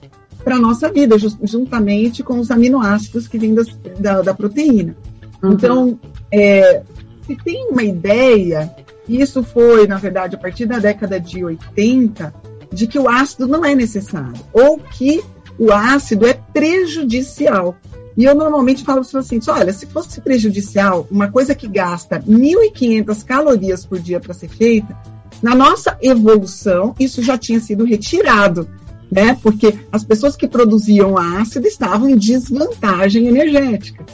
para 0.45 0.55
a 0.55 0.61
nossa 0.61 0.91
vida, 0.93 1.17
juntamente 1.43 2.23
com 2.23 2.39
os 2.39 2.53
aminoácidos 2.53 3.27
que 3.27 3.37
vêm 3.37 3.53
das, 3.53 3.67
da, 3.99 4.23
da, 4.23 4.33
proteína. 4.33 4.97
Uhum. 5.43 5.53
Então, 5.53 6.01
é, 6.33 6.83
se 7.27 7.35
tem 7.37 7.69
uma 7.71 7.83
ideia, 7.83 8.73
isso 9.09 9.43
foi, 9.43 9.89
na 9.89 9.97
verdade, 9.97 10.37
a 10.37 10.39
partir 10.39 10.67
da 10.67 10.79
década 10.79 11.19
de 11.19 11.45
80, 11.45 12.33
de 12.73 12.87
que 12.87 12.99
o 12.99 13.09
ácido 13.09 13.49
não 13.49 13.65
é 13.65 13.75
necessário, 13.75 14.41
ou 14.53 14.79
que 14.79 15.25
o 15.59 15.73
ácido 15.73 16.27
é 16.27 16.35
prejudicial. 16.35 17.77
E 18.17 18.25
eu 18.25 18.35
normalmente 18.35 18.83
falo 18.83 19.01
para 19.01 19.07
os 19.07 19.13
pacientes: 19.13 19.49
olha, 19.49 19.73
se 19.73 19.87
fosse 19.87 20.21
prejudicial, 20.21 21.07
uma 21.11 21.31
coisa 21.31 21.55
que 21.55 21.69
gasta 21.69 22.21
1.500 22.21 23.25
calorias 23.25 23.85
por 23.85 23.99
dia 23.99 24.19
para 24.19 24.33
ser 24.33 24.49
feita, 24.49 24.97
na 25.43 25.55
nossa 25.55 25.97
evolução, 26.01 26.95
isso 26.99 27.23
já 27.23 27.37
tinha 27.37 27.61
sido 27.61 27.85
retirado, 27.85 28.69
né? 29.11 29.39
Porque 29.43 29.79
as 29.93 30.03
pessoas 30.03 30.35
que 30.35 30.49
produziam 30.49 31.19
ácido 31.19 31.67
estavam 31.67 32.09
em 32.09 32.17
desvantagem 32.17 33.27
energética, 33.27 34.05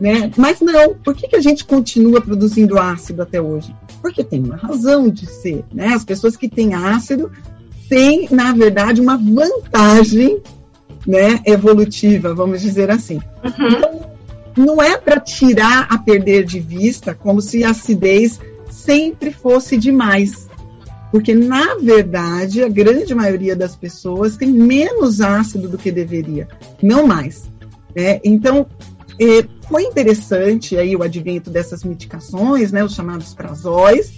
né? 0.00 0.30
Mas 0.36 0.60
não, 0.60 0.94
por 0.94 1.14
que, 1.16 1.26
que 1.26 1.36
a 1.36 1.40
gente 1.40 1.64
continua 1.64 2.20
produzindo 2.20 2.78
ácido 2.78 3.22
até 3.22 3.40
hoje? 3.40 3.74
Porque 4.00 4.22
tem 4.22 4.42
uma 4.42 4.56
razão 4.56 5.08
de 5.08 5.26
ser, 5.26 5.64
né? 5.72 5.88
As 5.88 6.04
pessoas 6.04 6.36
que 6.36 6.48
têm 6.48 6.74
ácido 6.74 7.30
têm, 7.88 8.28
na 8.30 8.52
verdade, 8.52 9.00
uma 9.00 9.16
vantagem 9.16 10.40
né, 11.08 11.40
evolutiva, 11.46 12.34
vamos 12.34 12.60
dizer 12.60 12.90
assim. 12.90 13.18
Uhum. 13.42 13.68
Então, 13.70 14.10
não 14.54 14.82
é 14.82 14.98
para 14.98 15.18
tirar 15.18 15.86
a 15.88 15.96
perder 15.96 16.44
de 16.44 16.60
vista 16.60 17.14
como 17.14 17.40
se 17.40 17.64
a 17.64 17.70
acidez 17.70 18.38
sempre 18.70 19.32
fosse 19.32 19.78
demais. 19.78 20.46
Porque, 21.10 21.32
na 21.32 21.76
verdade, 21.76 22.62
a 22.62 22.68
grande 22.68 23.14
maioria 23.14 23.56
das 23.56 23.74
pessoas 23.74 24.36
tem 24.36 24.50
menos 24.50 25.22
ácido 25.22 25.66
do 25.66 25.78
que 25.78 25.90
deveria, 25.90 26.46
não 26.82 27.06
mais. 27.06 27.44
Né? 27.96 28.20
Então, 28.22 28.66
é, 29.18 29.46
foi 29.66 29.84
interessante 29.84 30.76
aí 30.76 30.94
o 30.94 31.02
advento 31.02 31.48
dessas 31.48 31.84
medicações, 31.84 32.70
né, 32.70 32.84
os 32.84 32.94
chamados 32.94 33.32
prazóis, 33.32 34.12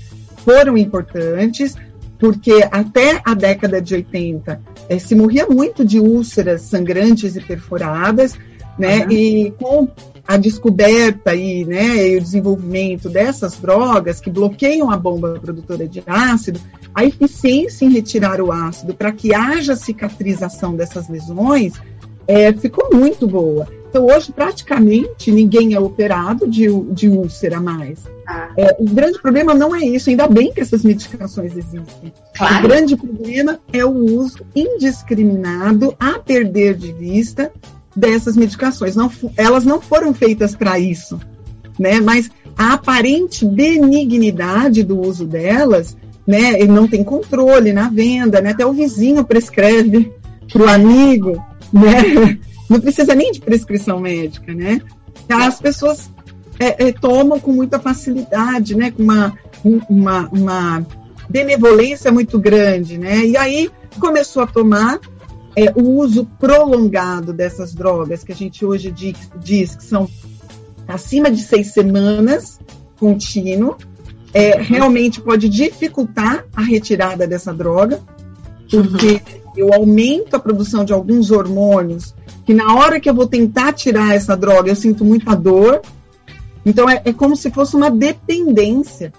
foram 0.44 0.76
importantes, 0.76 1.76
porque 2.21 2.69
até 2.71 3.21
a 3.25 3.33
década 3.33 3.81
de 3.81 3.95
80 3.95 4.61
é, 4.89 4.99
se 4.99 5.15
morria 5.15 5.47
muito 5.47 5.85
de 5.85 5.99
úlceras 5.99 6.62
sangrantes 6.62 7.35
e 7.35 7.41
perfuradas, 7.41 8.39
né? 8.79 9.05
Uhum. 9.05 9.11
E 9.11 9.50
com 9.59 9.89
a 10.29 10.37
descoberta 10.37 11.35
e, 11.35 11.65
né, 11.65 12.09
e 12.09 12.17
o 12.17 12.21
desenvolvimento 12.21 13.09
dessas 13.09 13.57
drogas 13.57 14.21
que 14.21 14.31
bloqueiam 14.31 14.91
a 14.91 14.97
bomba 14.97 15.41
produtora 15.41 15.89
de 15.89 16.03
ácido, 16.07 16.61
a 16.95 17.05
eficiência 17.05 17.85
em 17.85 17.91
retirar 17.91 18.41
o 18.41 18.53
ácido 18.53 18.95
para 18.95 19.11
que 19.11 19.35
haja 19.35 19.75
cicatrização 19.75 20.77
dessas 20.77 21.09
lesões 21.09 21.73
é, 22.29 22.53
ficou 22.53 22.91
muito 22.93 23.27
boa. 23.27 23.67
Então, 23.90 24.06
hoje, 24.06 24.30
praticamente, 24.30 25.32
ninguém 25.32 25.75
é 25.75 25.80
operado 25.80 26.47
de, 26.47 26.68
de 26.92 27.09
úlcera 27.09 27.61
mais. 27.61 27.99
Ah. 28.25 28.49
É, 28.56 28.76
o 28.78 28.85
grande 28.85 29.20
problema 29.20 29.52
não 29.52 29.75
é 29.75 29.80
isso, 29.80 30.09
ainda 30.09 30.28
bem 30.28 30.52
que 30.52 30.61
essas 30.61 30.85
medicações 30.85 31.56
existem. 31.56 32.12
Claro. 32.37 32.64
O 32.64 32.68
grande 32.68 32.97
problema 32.97 33.59
é 33.73 33.85
o 33.85 33.90
uso 33.90 34.47
indiscriminado, 34.54 35.92
a 35.99 36.20
perder 36.20 36.76
de 36.76 36.92
vista, 36.92 37.52
dessas 37.97 38.37
medicações. 38.37 38.94
Não, 38.94 39.11
elas 39.37 39.64
não 39.64 39.80
foram 39.80 40.14
feitas 40.14 40.54
para 40.54 40.78
isso, 40.78 41.18
né? 41.76 42.00
Mas 42.00 42.30
a 42.56 42.75
aparente 42.75 43.44
benignidade 43.44 44.85
do 44.85 45.00
uso 45.00 45.26
delas, 45.26 45.97
né? 46.25 46.61
Ele 46.61 46.70
não 46.70 46.87
tem 46.87 47.02
controle 47.02 47.73
na 47.73 47.88
venda, 47.88 48.40
né? 48.40 48.50
Até 48.50 48.64
o 48.64 48.73
vizinho 48.73 49.25
prescreve 49.25 50.12
para 50.52 50.62
o 50.62 50.68
amigo, 50.68 51.42
né? 51.73 52.38
Não 52.71 52.81
precisa 52.81 53.17
nem 53.17 53.33
de 53.33 53.41
prescrição 53.41 53.99
médica, 53.99 54.55
né? 54.55 54.81
As 55.29 55.61
pessoas 55.61 56.09
é, 56.57 56.89
é, 56.89 56.93
tomam 56.93 57.41
com 57.41 57.53
muita 57.53 57.81
facilidade, 57.81 58.77
né? 58.77 58.93
Com 58.93 59.03
uma, 59.03 59.37
uma, 59.89 60.29
uma 60.29 60.87
benevolência 61.29 62.12
muito 62.12 62.39
grande, 62.39 62.97
né? 62.97 63.27
E 63.27 63.37
aí 63.37 63.69
começou 63.99 64.45
a 64.45 64.47
tomar 64.47 65.00
é, 65.57 65.73
o 65.75 65.97
uso 65.97 66.25
prolongado 66.39 67.33
dessas 67.33 67.75
drogas, 67.75 68.23
que 68.23 68.31
a 68.31 68.37
gente 68.37 68.65
hoje 68.65 68.93
diz, 68.93 69.17
diz 69.43 69.75
que 69.75 69.85
são 69.85 70.09
acima 70.87 71.29
de 71.29 71.43
seis 71.43 71.73
semanas 71.73 72.61
contínuo, 73.00 73.77
é, 74.33 74.61
realmente 74.61 75.21
pode 75.21 75.49
dificultar 75.49 76.45
a 76.55 76.62
retirada 76.62 77.27
dessa 77.27 77.53
droga, 77.53 78.00
porque 78.71 79.15
uhum. 79.15 79.53
eu 79.57 79.75
aumento 79.75 80.37
a 80.37 80.39
produção 80.39 80.85
de 80.85 80.93
alguns 80.93 81.33
hormônios 81.33 82.15
que 82.50 82.54
na 82.54 82.75
hora 82.75 82.99
que 82.99 83.09
eu 83.09 83.14
vou 83.14 83.28
tentar 83.28 83.73
tirar 83.73 84.12
essa 84.12 84.37
droga, 84.37 84.69
eu 84.69 84.75
sinto 84.75 85.04
muita 85.04 85.37
dor. 85.37 85.83
Então 86.66 86.90
é, 86.90 87.00
é 87.04 87.12
como 87.12 87.37
se 87.37 87.49
fosse 87.49 87.76
uma 87.76 87.88
dependência. 87.88 89.12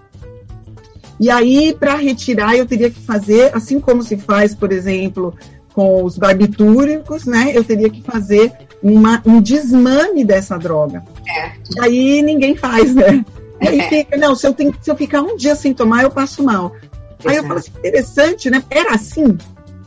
E 1.17 1.29
aí, 1.29 1.73
para 1.73 1.95
retirar, 1.95 2.57
eu 2.57 2.65
teria 2.65 2.89
que 2.89 2.99
fazer, 2.99 3.55
assim 3.55 3.79
como 3.79 4.03
se 4.03 4.17
faz, 4.17 4.53
por 4.53 4.69
exemplo, 4.73 5.33
com 5.73 6.03
os 6.03 6.17
barbitúricos, 6.17 7.23
né? 7.25 7.53
Eu 7.55 7.63
teria 7.63 7.89
que 7.89 8.01
fazer 8.01 8.51
uma, 8.83 9.23
um 9.25 9.39
desmame 9.39 10.25
dessa 10.25 10.57
droga. 10.57 11.01
É. 11.25 11.51
E 11.73 11.79
aí 11.79 12.21
ninguém 12.21 12.53
faz, 12.57 12.93
né? 12.93 13.23
E 13.61 13.67
aí 13.69 13.79
é. 13.79 13.87
fica, 13.87 14.17
não, 14.17 14.35
se 14.35 14.45
eu, 14.45 14.53
tenho, 14.53 14.75
se 14.81 14.91
eu 14.91 14.95
ficar 14.97 15.21
um 15.21 15.37
dia 15.37 15.55
sem 15.55 15.73
tomar, 15.73 16.03
eu 16.03 16.11
passo 16.11 16.43
mal. 16.43 16.75
Aí 17.23 17.37
eu 17.37 17.43
falo 17.43 17.59
assim, 17.59 17.71
interessante, 17.79 18.49
né? 18.49 18.61
Era 18.69 18.93
assim. 18.93 19.37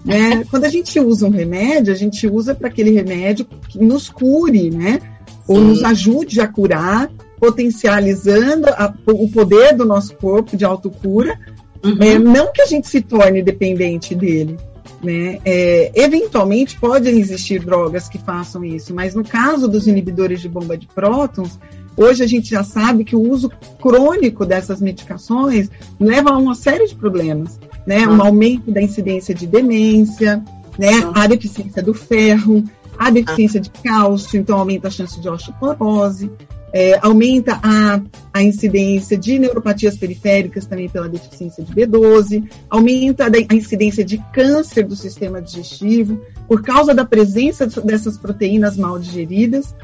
Né? 0.04 0.44
Quando 0.50 0.64
a 0.64 0.68
gente 0.68 1.00
usa 1.00 1.26
um 1.26 1.30
remédio, 1.30 1.92
a 1.92 1.96
gente 1.96 2.26
usa 2.26 2.54
para 2.54 2.68
aquele 2.68 2.90
remédio 2.90 3.46
que 3.68 3.78
nos 3.78 4.10
cure, 4.10 4.70
né? 4.70 5.00
Ou 5.48 5.56
Sim. 5.56 5.64
nos 5.64 5.82
ajude 5.82 6.40
a 6.40 6.48
curar, 6.48 7.10
potencializando 7.38 8.68
a, 8.68 8.92
o 9.06 9.28
poder 9.28 9.74
do 9.74 9.84
nosso 9.84 10.14
corpo 10.16 10.56
de 10.56 10.64
autocura. 10.64 11.38
Uhum. 11.82 11.96
É, 12.00 12.18
não 12.18 12.52
que 12.52 12.62
a 12.62 12.66
gente 12.66 12.88
se 12.88 13.00
torne 13.00 13.42
dependente 13.42 14.14
dele. 14.14 14.56
Né? 15.02 15.38
É, 15.44 15.92
eventualmente 15.94 16.78
podem 16.78 17.18
existir 17.18 17.62
drogas 17.62 18.08
que 18.08 18.18
façam 18.18 18.64
isso, 18.64 18.94
mas 18.94 19.14
no 19.14 19.22
caso 19.22 19.68
dos 19.68 19.86
inibidores 19.86 20.40
de 20.40 20.48
bomba 20.48 20.78
de 20.78 20.86
prótons, 20.86 21.58
hoje 21.96 22.22
a 22.22 22.26
gente 22.26 22.50
já 22.50 22.64
sabe 22.64 23.04
que 23.04 23.16
o 23.16 23.20
uso 23.20 23.50
crônico 23.80 24.44
dessas 24.44 24.80
medicações 24.80 25.70
leva 25.98 26.30
a 26.30 26.38
uma 26.38 26.54
série 26.54 26.86
de 26.86 26.94
problemas 26.94 27.58
né? 27.86 28.06
Um 28.06 28.22
aumento 28.22 28.70
da 28.70 28.80
incidência 28.80 29.34
de 29.34 29.46
demência, 29.46 30.42
né? 30.78 30.90
A 31.14 31.26
deficiência 31.26 31.82
do 31.82 31.94
ferro, 31.94 32.64
a 32.98 33.10
deficiência 33.10 33.60
de 33.60 33.70
cálcio, 33.70 34.38
então 34.38 34.58
aumenta 34.58 34.88
a 34.88 34.90
chance 34.90 35.20
de 35.20 35.28
osteoporose, 35.28 36.30
é, 36.72 36.98
aumenta 37.02 37.60
a, 37.62 38.00
a 38.32 38.42
incidência 38.42 39.16
de 39.16 39.38
neuropatias 39.38 39.96
periféricas 39.96 40.66
também 40.66 40.88
pela 40.88 41.08
deficiência 41.08 41.62
de 41.62 41.72
B12, 41.72 42.48
aumenta 42.68 43.26
a 43.26 43.54
incidência 43.54 44.04
de 44.04 44.18
câncer 44.32 44.84
do 44.84 44.96
sistema 44.96 45.40
digestivo 45.40 46.20
por 46.48 46.62
causa 46.62 46.92
da 46.92 47.04
presença 47.04 47.66
dessas 47.66 48.18
proteínas 48.18 48.76
mal 48.76 48.98
digeridas. 48.98 49.74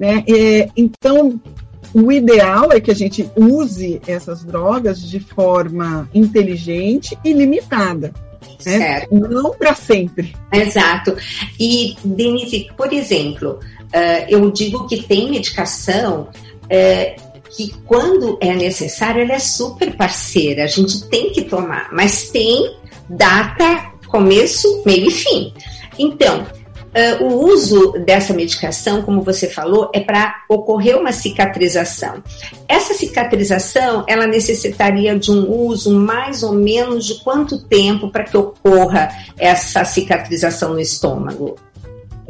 Né? 0.00 0.24
É, 0.26 0.70
então, 0.74 1.38
o 1.92 2.10
ideal 2.10 2.72
é 2.72 2.80
que 2.80 2.90
a 2.90 2.94
gente 2.94 3.30
use 3.36 4.00
essas 4.06 4.42
drogas 4.42 5.02
de 5.02 5.20
forma 5.20 6.08
inteligente 6.14 7.18
e 7.22 7.34
limitada. 7.34 8.14
Né? 8.64 9.06
Não 9.12 9.50
para 9.50 9.74
sempre. 9.74 10.34
Exato. 10.50 11.14
E, 11.58 11.96
Denise, 12.02 12.70
por 12.76 12.92
exemplo, 12.92 13.58
uh, 13.60 14.26
eu 14.28 14.50
digo 14.50 14.86
que 14.86 15.02
tem 15.02 15.30
medicação 15.30 16.28
uh, 16.64 17.30
que, 17.50 17.74
quando 17.84 18.38
é 18.40 18.54
necessário, 18.54 19.22
ela 19.22 19.34
é 19.34 19.38
super 19.38 19.94
parceira. 19.96 20.64
A 20.64 20.68
gente 20.68 21.08
tem 21.08 21.30
que 21.30 21.42
tomar, 21.42 21.90
mas 21.92 22.30
tem 22.30 22.74
data, 23.08 23.92
começo, 24.08 24.82
meio 24.86 25.08
e 25.08 25.10
fim. 25.10 25.52
Então, 25.98 26.46
Uh, 26.90 27.24
o 27.24 27.46
uso 27.46 27.92
dessa 28.04 28.34
medicação, 28.34 29.02
como 29.02 29.22
você 29.22 29.48
falou, 29.48 29.90
é 29.94 30.00
para 30.00 30.42
ocorrer 30.48 30.98
uma 30.98 31.12
cicatrização. 31.12 32.22
Essa 32.66 32.94
cicatrização, 32.94 34.04
ela 34.08 34.26
necessitaria 34.26 35.16
de 35.16 35.30
um 35.30 35.48
uso 35.48 35.94
mais 35.94 36.42
ou 36.42 36.52
menos 36.52 37.06
de 37.06 37.22
quanto 37.22 37.58
tempo 37.58 38.10
para 38.10 38.24
que 38.24 38.36
ocorra 38.36 39.08
essa 39.38 39.84
cicatrização 39.84 40.72
no 40.72 40.80
estômago? 40.80 41.56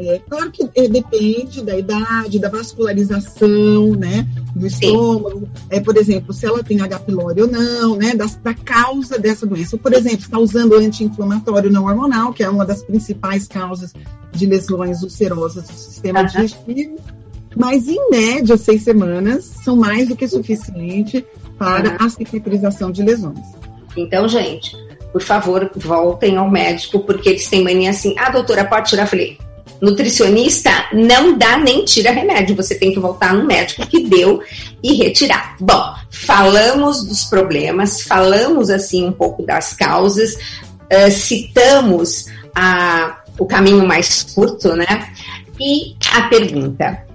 É, 0.03 0.19
claro 0.19 0.51
que 0.51 0.67
é, 0.75 0.89
depende 0.89 1.63
da 1.63 1.79
idade, 1.79 2.39
da 2.39 2.49
vascularização, 2.49 3.91
né, 3.91 4.27
do 4.57 4.67
estômago, 4.67 5.47
é, 5.69 5.79
por 5.79 5.95
exemplo, 5.97 6.33
se 6.33 6.47
ela 6.47 6.65
tem 6.65 6.81
H. 6.81 7.01
pylori 7.01 7.43
ou 7.43 7.49
não, 7.49 7.97
né, 7.97 8.15
da, 8.15 8.25
da 8.43 8.55
causa 8.55 9.19
dessa 9.19 9.47
doença. 9.47 9.77
Por 9.77 9.93
exemplo, 9.93 10.21
está 10.21 10.39
usando 10.39 10.75
anti-inflamatório 10.75 11.71
não 11.71 11.85
hormonal, 11.85 12.33
que 12.33 12.43
é 12.43 12.49
uma 12.49 12.65
das 12.65 12.83
principais 12.83 13.47
causas 13.47 13.93
de 14.33 14.47
lesões 14.47 15.03
ulcerosas 15.03 15.69
do 15.69 15.75
sistema 15.75 16.21
uhum. 16.21 16.27
digestivo, 16.27 16.97
mas 17.55 17.87
em 17.87 18.11
média, 18.11 18.57
seis 18.57 18.83
semanas 18.83 19.45
são 19.63 19.77
mais 19.77 20.09
do 20.09 20.17
que 20.17 20.27
suficiente 20.27 21.27
para 21.59 21.91
uhum. 21.91 21.97
a 22.01 22.09
cicatrização 22.09 22.91
de 22.91 23.03
lesões. 23.03 23.39
Então, 23.95 24.27
gente, 24.27 24.75
por 25.13 25.21
favor, 25.21 25.71
voltem 25.77 26.39
ao 26.39 26.51
médico, 26.51 27.01
porque 27.01 27.29
eles 27.29 27.49
têm 27.49 27.63
mania 27.63 27.91
assim, 27.91 28.15
ah, 28.19 28.31
doutora, 28.31 28.65
pode 28.65 28.89
tirar? 28.89 29.03
Eu 29.03 29.09
falei, 29.09 29.39
nutricionista 29.81 30.71
não 30.93 31.37
dá 31.37 31.57
nem 31.59 31.85
tira 31.85 32.11
remédio, 32.11 32.57
você 32.57 32.75
tem 32.75 32.93
que 32.93 33.01
voltar 33.01 33.35
no 33.35 33.47
médico 33.47 33.87
que 33.87 34.05
deu 34.05 34.43
e 34.83 34.95
retirar. 34.95 35.57
Bom, 35.61 35.95
falamos 36.11 37.05
dos 37.05 37.25
problemas, 37.25 38.03
falamos 38.03 38.71
assim 38.71 39.07
um 39.07 39.13
pouco 39.13 39.43
das 39.43 39.73
causas, 39.73 40.35
uh, 40.35 41.11
citamos 41.11 42.27
a, 42.55 43.23
o 43.39 43.47
caminho 43.47 43.87
mais 43.87 44.23
curto, 44.35 44.75
né? 44.75 45.13
E 45.59 45.95
a 46.13 46.23
pergunta: 46.23 47.07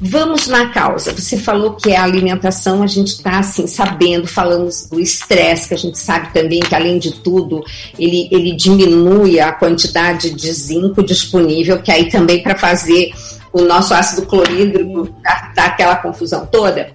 Vamos 0.00 0.46
na 0.46 0.68
causa. 0.70 1.12
Você 1.12 1.36
falou 1.36 1.74
que 1.74 1.92
a 1.92 2.04
alimentação, 2.04 2.82
a 2.82 2.86
gente 2.86 3.08
está 3.08 3.40
assim, 3.40 3.66
sabendo, 3.66 4.28
falamos 4.28 4.86
do 4.88 5.00
estresse, 5.00 5.68
que 5.68 5.74
a 5.74 5.78
gente 5.78 5.98
sabe 5.98 6.32
também 6.32 6.60
que, 6.60 6.74
além 6.74 6.98
de 6.98 7.12
tudo, 7.14 7.64
ele, 7.98 8.28
ele 8.30 8.54
diminui 8.54 9.40
a 9.40 9.50
quantidade 9.50 10.30
de 10.30 10.52
zinco 10.52 11.02
disponível, 11.02 11.82
que 11.82 11.90
aí 11.90 12.08
também 12.08 12.42
para 12.42 12.56
fazer 12.56 13.10
o 13.52 13.62
nosso 13.62 13.92
ácido 13.92 14.26
clorídrico 14.26 15.08
dá 15.54 15.64
aquela 15.64 15.96
confusão 15.96 16.46
toda. 16.46 16.92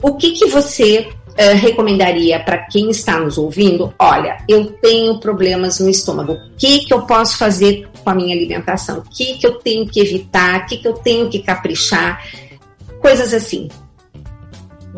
O 0.00 0.14
que, 0.14 0.30
que 0.32 0.46
você 0.46 1.08
uh, 1.38 1.56
recomendaria 1.56 2.40
para 2.40 2.58
quem 2.66 2.90
está 2.90 3.20
nos 3.20 3.38
ouvindo? 3.38 3.92
Olha, 3.98 4.38
eu 4.48 4.66
tenho 4.66 5.18
problemas 5.20 5.78
no 5.78 5.88
estômago. 5.88 6.32
O 6.32 6.56
que, 6.56 6.80
que 6.80 6.92
eu 6.92 7.02
posso 7.02 7.36
fazer 7.36 7.88
com 8.02 8.10
a 8.10 8.14
minha 8.14 8.34
alimentação? 8.34 8.98
O 8.98 9.02
que, 9.02 9.34
que 9.34 9.46
eu 9.46 9.58
tenho 9.58 9.86
que 9.86 10.00
evitar? 10.00 10.62
O 10.62 10.66
que, 10.66 10.78
que 10.78 10.88
eu 10.88 10.94
tenho 10.94 11.28
que 11.28 11.40
caprichar? 11.40 12.22
Coisas 13.00 13.32
assim. 13.32 13.68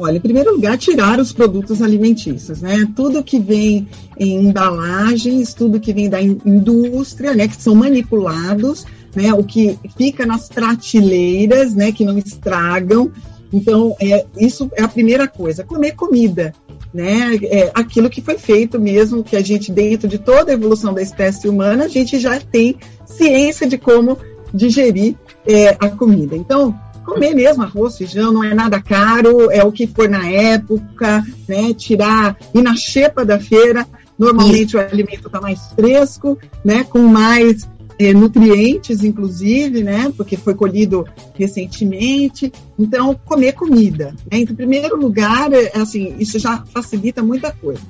Olha, 0.00 0.16
em 0.16 0.20
primeiro 0.20 0.54
lugar, 0.54 0.78
tirar 0.78 1.18
os 1.18 1.32
produtos 1.32 1.82
alimentícios, 1.82 2.60
né? 2.60 2.88
Tudo 2.94 3.24
que 3.24 3.40
vem 3.40 3.88
em 4.16 4.46
embalagens, 4.46 5.52
tudo 5.54 5.80
que 5.80 5.92
vem 5.92 6.08
da 6.08 6.22
indústria, 6.22 7.34
né? 7.34 7.48
Que 7.48 7.60
são 7.60 7.74
manipulados, 7.74 8.86
né? 9.12 9.34
O 9.34 9.42
que 9.42 9.76
fica 9.96 10.24
nas 10.24 10.48
prateleiras, 10.48 11.74
né? 11.74 11.90
Que 11.90 12.04
não 12.04 12.16
estragam, 12.16 13.10
então, 13.52 13.96
é, 14.00 14.26
isso 14.38 14.70
é 14.74 14.82
a 14.82 14.88
primeira 14.88 15.26
coisa. 15.26 15.64
Comer 15.64 15.92
comida, 15.92 16.52
né? 16.92 17.36
É 17.44 17.70
aquilo 17.74 18.10
que 18.10 18.20
foi 18.20 18.38
feito 18.38 18.78
mesmo, 18.80 19.24
que 19.24 19.36
a 19.36 19.42
gente, 19.42 19.72
dentro 19.72 20.08
de 20.08 20.18
toda 20.18 20.50
a 20.50 20.54
evolução 20.54 20.92
da 20.92 21.02
espécie 21.02 21.48
humana, 21.48 21.84
a 21.84 21.88
gente 21.88 22.18
já 22.18 22.38
tem 22.40 22.76
ciência 23.06 23.66
de 23.66 23.78
como 23.78 24.18
digerir 24.52 25.16
é, 25.46 25.70
a 25.78 25.88
comida. 25.88 26.36
Então, 26.36 26.78
comer 27.04 27.34
mesmo 27.34 27.62
arroz, 27.62 27.96
feijão, 27.96 28.32
não 28.32 28.44
é 28.44 28.54
nada 28.54 28.82
caro, 28.82 29.50
é 29.50 29.64
o 29.64 29.72
que 29.72 29.86
for 29.86 30.08
na 30.08 30.28
época, 30.28 31.24
né? 31.48 31.72
Tirar, 31.72 32.36
ir 32.54 32.62
na 32.62 32.76
xepa 32.76 33.24
da 33.24 33.40
feira, 33.40 33.86
normalmente 34.18 34.68
Isso. 34.68 34.76
o 34.76 34.80
alimento 34.80 35.26
está 35.26 35.40
mais 35.40 35.72
fresco, 35.74 36.38
né? 36.62 36.84
Com 36.84 37.00
mais 37.00 37.66
nutrientes, 38.14 39.02
inclusive, 39.02 39.82
né? 39.82 40.12
Porque 40.16 40.36
foi 40.36 40.54
colhido 40.54 41.06
recentemente. 41.34 42.52
Então, 42.78 43.18
comer 43.24 43.52
comida. 43.52 44.14
Né? 44.30 44.38
Então, 44.38 44.52
em 44.52 44.56
primeiro 44.56 44.96
lugar, 44.96 45.52
é, 45.52 45.76
assim, 45.76 46.14
isso 46.18 46.38
já 46.38 46.64
facilita 46.72 47.22
muita 47.22 47.50
coisa. 47.52 47.82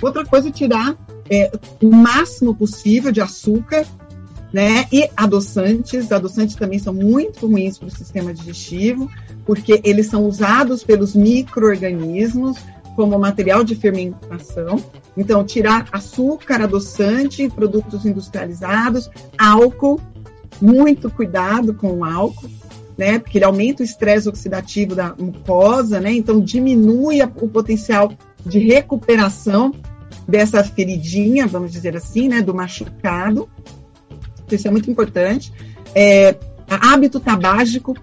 Outra 0.00 0.24
coisa, 0.24 0.50
tirar 0.50 0.96
é, 1.28 1.50
o 1.82 1.90
máximo 1.90 2.54
possível 2.54 3.10
de 3.10 3.20
açúcar, 3.20 3.84
né? 4.52 4.86
E 4.92 5.08
adoçantes. 5.16 6.12
Adoçantes 6.12 6.54
também 6.54 6.78
são 6.78 6.94
muito 6.94 7.46
ruins 7.46 7.76
para 7.76 7.88
o 7.88 7.90
sistema 7.90 8.32
digestivo, 8.32 9.10
porque 9.44 9.80
eles 9.84 10.06
são 10.06 10.24
usados 10.24 10.84
pelos 10.84 11.14
micro-organismos 11.14 12.56
como 12.96 13.18
material 13.18 13.62
de 13.62 13.76
fermentação. 13.76 14.82
Então, 15.14 15.44
tirar 15.44 15.86
açúcar, 15.92 16.62
adoçante, 16.62 17.48
produtos 17.50 18.06
industrializados, 18.06 19.10
álcool, 19.38 20.00
muito 20.60 21.10
cuidado 21.10 21.74
com 21.74 21.92
o 21.92 22.04
álcool, 22.04 22.48
né? 22.96 23.18
Porque 23.18 23.36
ele 23.36 23.44
aumenta 23.44 23.82
o 23.82 23.84
estresse 23.84 24.26
oxidativo 24.26 24.94
da 24.94 25.14
mucosa, 25.14 26.00
né? 26.00 26.10
Então, 26.12 26.40
diminui 26.40 27.22
o 27.22 27.48
potencial 27.48 28.10
de 28.44 28.58
recuperação 28.58 29.72
dessa 30.26 30.64
feridinha, 30.64 31.46
vamos 31.46 31.70
dizer 31.70 31.94
assim, 31.94 32.28
né? 32.28 32.40
Do 32.40 32.54
machucado. 32.54 33.48
Isso 34.50 34.66
é 34.66 34.70
muito 34.70 34.90
importante. 34.90 35.52
É, 35.94 36.34
hábito 36.66 37.20
tabágico, 37.20 37.94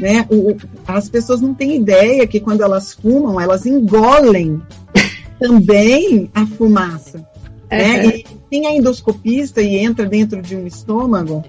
né? 0.00 0.26
O, 0.30 0.56
as 0.86 1.08
pessoas 1.08 1.40
não 1.40 1.54
têm 1.54 1.76
ideia 1.76 2.26
que 2.26 2.40
quando 2.40 2.62
elas 2.62 2.94
fumam, 2.94 3.40
elas 3.40 3.66
engolem 3.66 4.60
também 5.38 6.30
a 6.34 6.46
fumaça. 6.46 7.24
Né? 7.70 8.06
E 8.06 8.26
quem 8.50 8.66
é 8.66 8.76
endoscopista 8.76 9.60
e 9.62 9.76
entra 9.76 10.06
dentro 10.06 10.42
de 10.42 10.56
um 10.56 10.66
estômago, 10.66 11.44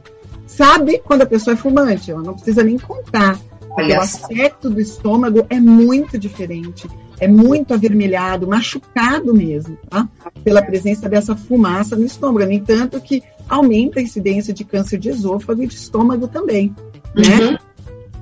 sabe 0.46 1.00
quando 1.00 1.24
a 1.24 1.26
pessoa 1.26 1.54
é 1.54 1.58
fumante, 1.58 2.12
ela 2.12 2.22
não 2.22 2.34
precisa 2.34 2.64
nem 2.64 2.78
contar. 2.78 3.40
Olha 3.72 3.98
o 3.98 4.02
aspecto 4.02 4.70
do 4.70 4.82
estômago 4.82 5.46
é 5.50 5.58
muito 5.58 6.20
diferente, 6.20 6.90
é 7.20 7.28
muito 7.28 7.74
avermelhado, 7.74 8.46
machucado 8.46 9.34
mesmo, 9.34 9.78
tá? 9.90 10.08
Pela 10.44 10.62
presença 10.62 11.08
dessa 11.08 11.36
fumaça 11.38 11.96
no 11.96 12.06
estômago. 12.06 12.46
No 12.46 12.52
entanto, 12.52 13.00
que 13.00 13.24
aumenta 13.48 14.00
a 14.00 14.04
incidência 14.04 14.54
de 14.54 14.66
câncer 14.66 15.00
de 15.00 15.10
esôfago 15.10 15.64
e 15.64 15.68
de 15.68 15.76
estômago 15.76 16.28
também, 16.28 16.76
né? 17.16 17.40
Uhum. 17.40 17.58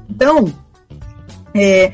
Então, 0.10 0.52
é, 1.54 1.86
é 1.86 1.94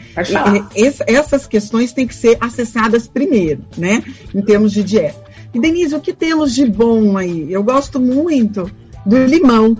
essas 1.07 1.47
questões 1.47 1.93
têm 1.93 2.07
que 2.07 2.15
ser 2.15 2.37
acessadas 2.39 3.07
primeiro, 3.07 3.63
né? 3.77 4.03
Em 4.33 4.41
termos 4.41 4.71
de 4.71 4.83
dieta. 4.83 5.23
E, 5.53 5.59
Denise, 5.59 5.95
o 5.95 6.01
que 6.01 6.13
temos 6.13 6.53
de 6.53 6.65
bom 6.65 7.17
aí? 7.17 7.51
Eu 7.51 7.63
gosto 7.63 7.99
muito 7.99 8.69
do 9.05 9.23
limão. 9.25 9.77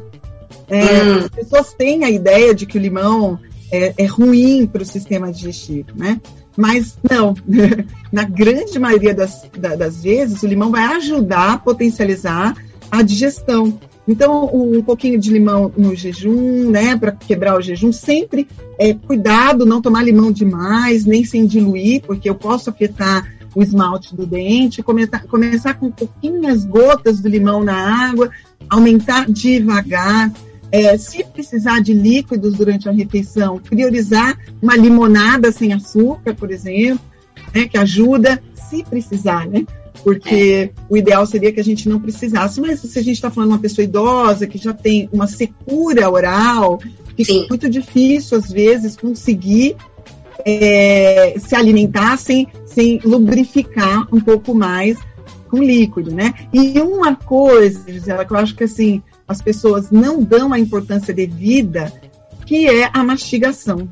É, 0.68 1.04
hum. 1.04 1.18
As 1.18 1.30
pessoas 1.30 1.74
têm 1.74 2.04
a 2.04 2.10
ideia 2.10 2.56
de 2.56 2.66
que 2.66 2.78
o 2.78 2.82
limão 2.82 3.38
é, 3.72 3.94
é 3.98 4.06
ruim 4.06 4.66
para 4.66 4.82
o 4.82 4.86
sistema 4.86 5.32
digestivo, 5.32 5.90
né? 5.96 6.20
Mas 6.56 6.98
não, 7.10 7.36
na 8.12 8.24
grande 8.24 8.80
maioria 8.80 9.14
das, 9.14 9.44
das 9.78 10.02
vezes, 10.02 10.42
o 10.42 10.48
limão 10.48 10.72
vai 10.72 10.86
ajudar 10.96 11.54
a 11.54 11.58
potencializar 11.58 12.56
a 12.90 13.02
digestão. 13.02 13.78
Então, 14.08 14.46
um 14.54 14.84
pouquinho 14.84 15.20
de 15.20 15.32
limão 15.32 15.72
no 15.76 15.96
jejum, 15.96 16.70
né, 16.70 16.96
para 16.96 17.12
quebrar 17.12 17.58
o 17.58 17.62
jejum, 17.62 17.92
sempre 17.92 18.48
é, 18.78 18.94
cuidado, 18.94 19.66
não 19.66 19.82
tomar 19.82 20.04
limão 20.04 20.32
demais, 20.32 21.06
nem 21.06 21.26
sem 21.26 21.46
diluir, 21.46 22.04
porque 22.06 22.30
eu 22.30 22.36
posso 22.36 22.70
afetar 22.70 23.28
o 23.56 23.64
esmalte 23.64 24.16
do 24.16 24.26
dente, 24.26 24.84
começar, 24.84 25.24
começar 25.24 25.74
com 25.76 25.90
pouquinhas 25.90 26.66
gotas 26.66 27.22
de 27.22 27.30
limão 27.30 27.64
na 27.64 28.10
água, 28.10 28.30
aumentar 28.70 29.26
devagar. 29.32 30.32
É, 30.72 30.98
se 30.98 31.24
precisar 31.24 31.80
de 31.80 31.94
líquidos 31.94 32.56
durante 32.56 32.90
a 32.90 32.92
refeição, 32.92 33.60
priorizar 33.60 34.38
uma 34.62 34.76
limonada 34.76 35.52
sem 35.52 35.72
açúcar, 35.72 36.36
por 36.36 36.52
exemplo, 36.52 37.06
né, 37.54 37.66
que 37.66 37.78
ajuda, 37.78 38.42
se 38.70 38.84
precisar, 38.84 39.48
né? 39.48 39.66
Porque 40.06 40.72
é. 40.72 40.82
o 40.88 40.96
ideal 40.96 41.26
seria 41.26 41.52
que 41.52 41.60
a 41.60 41.64
gente 41.64 41.90
não 41.90 42.00
precisasse. 42.00 42.62
Mas 42.62 42.80
se 42.80 43.00
a 43.00 43.02
gente 43.02 43.16
está 43.16 43.32
falando 43.32 43.50
de 43.50 43.56
uma 43.56 43.62
pessoa 43.62 43.84
idosa 43.84 44.46
que 44.46 44.60
já 44.60 44.72
tem 44.72 45.10
uma 45.12 45.26
secura 45.26 46.08
oral, 46.08 46.80
fica 47.18 47.34
Sim. 47.34 47.48
muito 47.50 47.68
difícil, 47.68 48.38
às 48.38 48.52
vezes, 48.52 48.96
conseguir 48.96 49.76
é, 50.46 51.34
se 51.40 51.56
alimentar 51.56 52.18
sem, 52.18 52.48
sem 52.68 53.00
lubrificar 53.04 54.08
um 54.14 54.22
pouco 54.22 54.54
mais 54.54 54.96
com 55.50 55.58
líquido, 55.58 56.12
né? 56.12 56.36
E 56.54 56.80
uma 56.80 57.16
coisa, 57.16 57.92
Gisela, 57.92 58.26
que 58.26 58.32
eu 58.32 58.38
acho 58.38 58.56
que 58.56 58.66
assim, 58.66 59.02
as 59.28 59.42
pessoas 59.42 59.90
não 59.90 60.22
dão 60.22 60.54
a 60.54 60.60
importância 60.60 61.16
devida, 61.16 61.92
que 62.46 62.68
é 62.68 62.92
a 62.94 63.04
mastigação. 63.04 63.90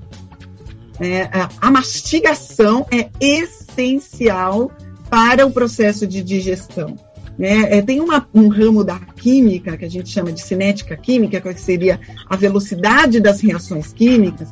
É, 0.99 1.27
a 1.59 1.71
mastigação 1.71 2.85
é 2.91 3.09
essencial 3.19 4.71
para 5.13 5.45
o 5.45 5.51
processo 5.51 6.07
de 6.07 6.23
digestão. 6.23 6.95
Né? 7.37 7.77
É, 7.77 7.83
tem 7.83 8.01
uma, 8.01 8.27
um 8.33 8.47
ramo 8.47 8.83
da 8.83 8.97
química 8.99 9.77
que 9.77 9.85
a 9.85 9.89
gente 9.89 10.09
chama 10.09 10.31
de 10.31 10.41
cinética 10.41 10.97
química, 10.97 11.39
que 11.39 11.61
seria 11.61 11.99
a 12.27 12.35
velocidade 12.35 13.19
das 13.19 13.39
reações 13.39 13.93
químicas. 13.93 14.51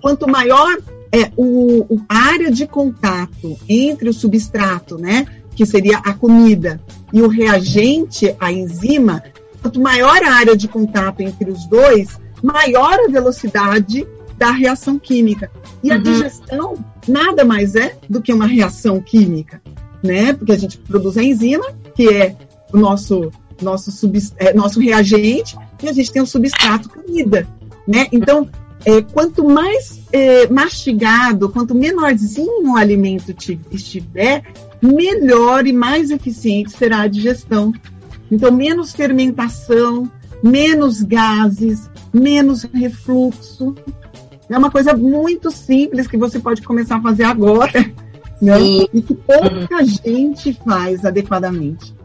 Quanto 0.00 0.28
maior 0.28 0.78
é 1.10 1.32
o, 1.36 1.84
o 1.92 2.00
a 2.08 2.16
área 2.16 2.48
de 2.48 2.64
contato 2.64 3.58
entre 3.68 4.08
o 4.08 4.12
substrato, 4.12 4.96
né, 4.98 5.26
que 5.56 5.66
seria 5.66 5.98
a 5.98 6.14
comida, 6.14 6.80
e 7.12 7.20
o 7.20 7.26
reagente, 7.26 8.36
a 8.38 8.52
enzima, 8.52 9.20
quanto 9.60 9.80
maior 9.80 10.22
a 10.22 10.34
área 10.34 10.56
de 10.56 10.68
contato 10.68 11.22
entre 11.22 11.50
os 11.50 11.66
dois, 11.66 12.20
maior 12.40 13.00
a 13.00 13.10
velocidade 13.10 14.06
da 14.36 14.52
reação 14.52 14.96
química. 14.96 15.50
E 15.82 15.90
a 15.90 15.96
uhum. 15.96 16.02
digestão 16.02 16.84
nada 17.08 17.44
mais 17.44 17.74
é 17.74 17.96
do 18.08 18.22
que 18.22 18.32
uma 18.32 18.46
reação 18.46 19.00
química, 19.00 19.60
né? 20.02 20.32
Porque 20.32 20.52
a 20.52 20.58
gente 20.58 20.78
produz 20.78 21.16
a 21.16 21.22
enzima, 21.22 21.66
que 21.94 22.08
é 22.08 22.36
o 22.72 22.78
nosso 22.78 23.30
nosso, 23.62 23.90
é, 24.36 24.52
nosso 24.54 24.80
reagente, 24.80 25.56
e 25.82 25.88
a 25.88 25.92
gente 25.92 26.12
tem 26.12 26.22
o 26.22 26.26
substrato 26.26 26.88
comida, 26.88 27.46
né? 27.86 28.06
Então, 28.12 28.48
é, 28.84 29.02
quanto 29.02 29.44
mais 29.44 30.00
é, 30.12 30.48
mastigado, 30.48 31.48
quanto 31.48 31.74
menorzinho 31.74 32.70
o 32.70 32.76
alimento 32.76 33.34
estiver, 33.70 34.44
melhor 34.80 35.66
e 35.66 35.72
mais 35.72 36.10
eficiente 36.10 36.70
será 36.70 37.02
a 37.02 37.08
digestão. 37.08 37.72
Então, 38.30 38.52
menos 38.52 38.92
fermentação, 38.92 40.10
menos 40.42 41.02
gases, 41.02 41.90
menos 42.12 42.62
refluxo. 42.62 43.74
É 44.48 44.56
uma 44.56 44.70
coisa 44.70 44.94
muito 44.94 45.50
simples 45.50 46.06
que 46.06 46.16
você 46.16 46.38
pode 46.38 46.62
começar 46.62 46.96
a 46.96 47.02
fazer 47.02 47.24
agora, 47.24 47.92
né? 48.40 48.60
E 48.60 49.02
que 49.02 49.14
pouca 49.14 49.84
gente 49.84 50.58
faz 50.64 51.04
adequadamente. 51.04 51.98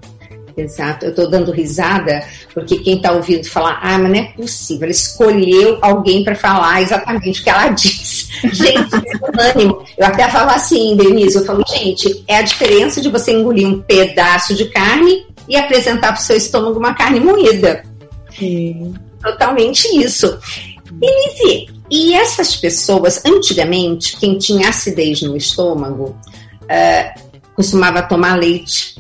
Exato, 0.56 1.06
eu 1.06 1.10
estou 1.10 1.30
dando 1.30 1.52
risada 1.52 2.24
porque 2.54 2.78
quem 2.78 2.98
está 2.98 3.12
ouvindo 3.12 3.48
falar, 3.50 3.80
ah, 3.82 3.98
mas 3.98 4.12
não 4.12 4.20
é 4.20 4.24
possível, 4.34 4.84
ela 4.84 4.92
escolheu 4.92 5.80
alguém 5.82 6.24
para 6.24 6.36
falar 6.36 6.82
exatamente 6.82 7.42
o 7.42 7.44
que 7.44 7.50
ela 7.50 7.70
diz. 7.74 8.30
Gente, 8.52 8.96
é 8.96 9.32
unânimo. 9.32 9.84
Eu 9.98 10.06
até 10.06 10.30
falo 10.30 10.52
assim, 10.52 10.96
Denise, 10.96 11.38
eu 11.38 11.46
falo, 11.46 11.64
gente, 11.68 12.24
é 12.28 12.38
a 12.38 12.42
diferença 12.44 13.02
de 13.02 13.10
você 13.10 13.32
engolir 13.32 13.68
um 13.68 13.82
pedaço 13.82 14.54
de 14.54 14.66
carne 14.66 15.26
e 15.48 15.56
apresentar 15.56 16.14
para 16.14 16.22
o 16.22 16.24
seu 16.24 16.38
estômago 16.38 16.78
uma 16.78 16.94
carne 16.94 17.20
moída. 17.20 17.84
Sim. 18.38 18.94
Totalmente 19.22 19.88
isso. 19.98 20.38
Denise, 20.92 21.68
e 21.96 22.12
essas 22.16 22.56
pessoas, 22.56 23.24
antigamente, 23.24 24.18
quem 24.18 24.36
tinha 24.40 24.70
acidez 24.70 25.22
no 25.22 25.38
estômago, 25.38 26.18
uh, 26.64 27.22
costumava 27.54 28.02
tomar 28.02 28.34
leite 28.34 28.96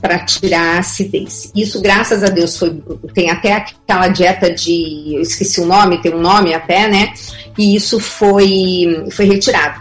para 0.00 0.20
tirar 0.20 0.76
a 0.76 0.78
acidez. 0.78 1.52
Isso, 1.54 1.78
graças 1.82 2.24
a 2.24 2.30
Deus, 2.30 2.56
foi 2.56 2.82
tem 3.12 3.28
até 3.28 3.52
aquela 3.52 4.08
dieta 4.08 4.50
de, 4.50 5.16
eu 5.16 5.20
esqueci 5.20 5.60
o 5.60 5.66
nome, 5.66 6.00
tem 6.00 6.14
um 6.14 6.22
nome 6.22 6.54
até, 6.54 6.88
né? 6.88 7.12
E 7.58 7.76
isso 7.76 8.00
foi 8.00 9.06
foi 9.12 9.26
retirado. 9.26 9.78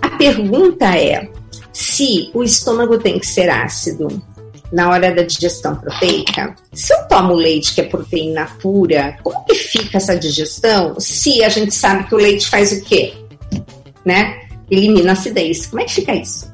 A 0.00 0.08
pergunta 0.16 0.86
é 0.96 1.28
se 1.70 2.30
o 2.32 2.42
estômago 2.42 2.96
tem 2.96 3.18
que 3.18 3.26
ser 3.26 3.50
ácido 3.50 4.08
na 4.76 4.90
hora 4.90 5.10
da 5.10 5.22
digestão 5.22 5.74
proteica, 5.74 6.54
se 6.70 6.92
eu 6.92 7.08
tomo 7.08 7.32
leite 7.32 7.74
que 7.74 7.80
é 7.80 7.84
proteína 7.84 8.44
pura, 8.60 9.16
como 9.22 9.42
que 9.46 9.54
fica 9.54 9.96
essa 9.96 10.14
digestão 10.14 11.00
se 11.00 11.42
a 11.42 11.48
gente 11.48 11.74
sabe 11.74 12.04
que 12.06 12.14
o 12.14 12.18
leite 12.18 12.46
faz 12.46 12.72
o 12.72 12.84
quê? 12.84 13.14
Né? 14.04 14.38
Elimina 14.70 15.10
a 15.10 15.12
acidez. 15.14 15.66
Como 15.66 15.80
é 15.80 15.86
que 15.86 15.94
fica 15.94 16.14
isso? 16.14 16.52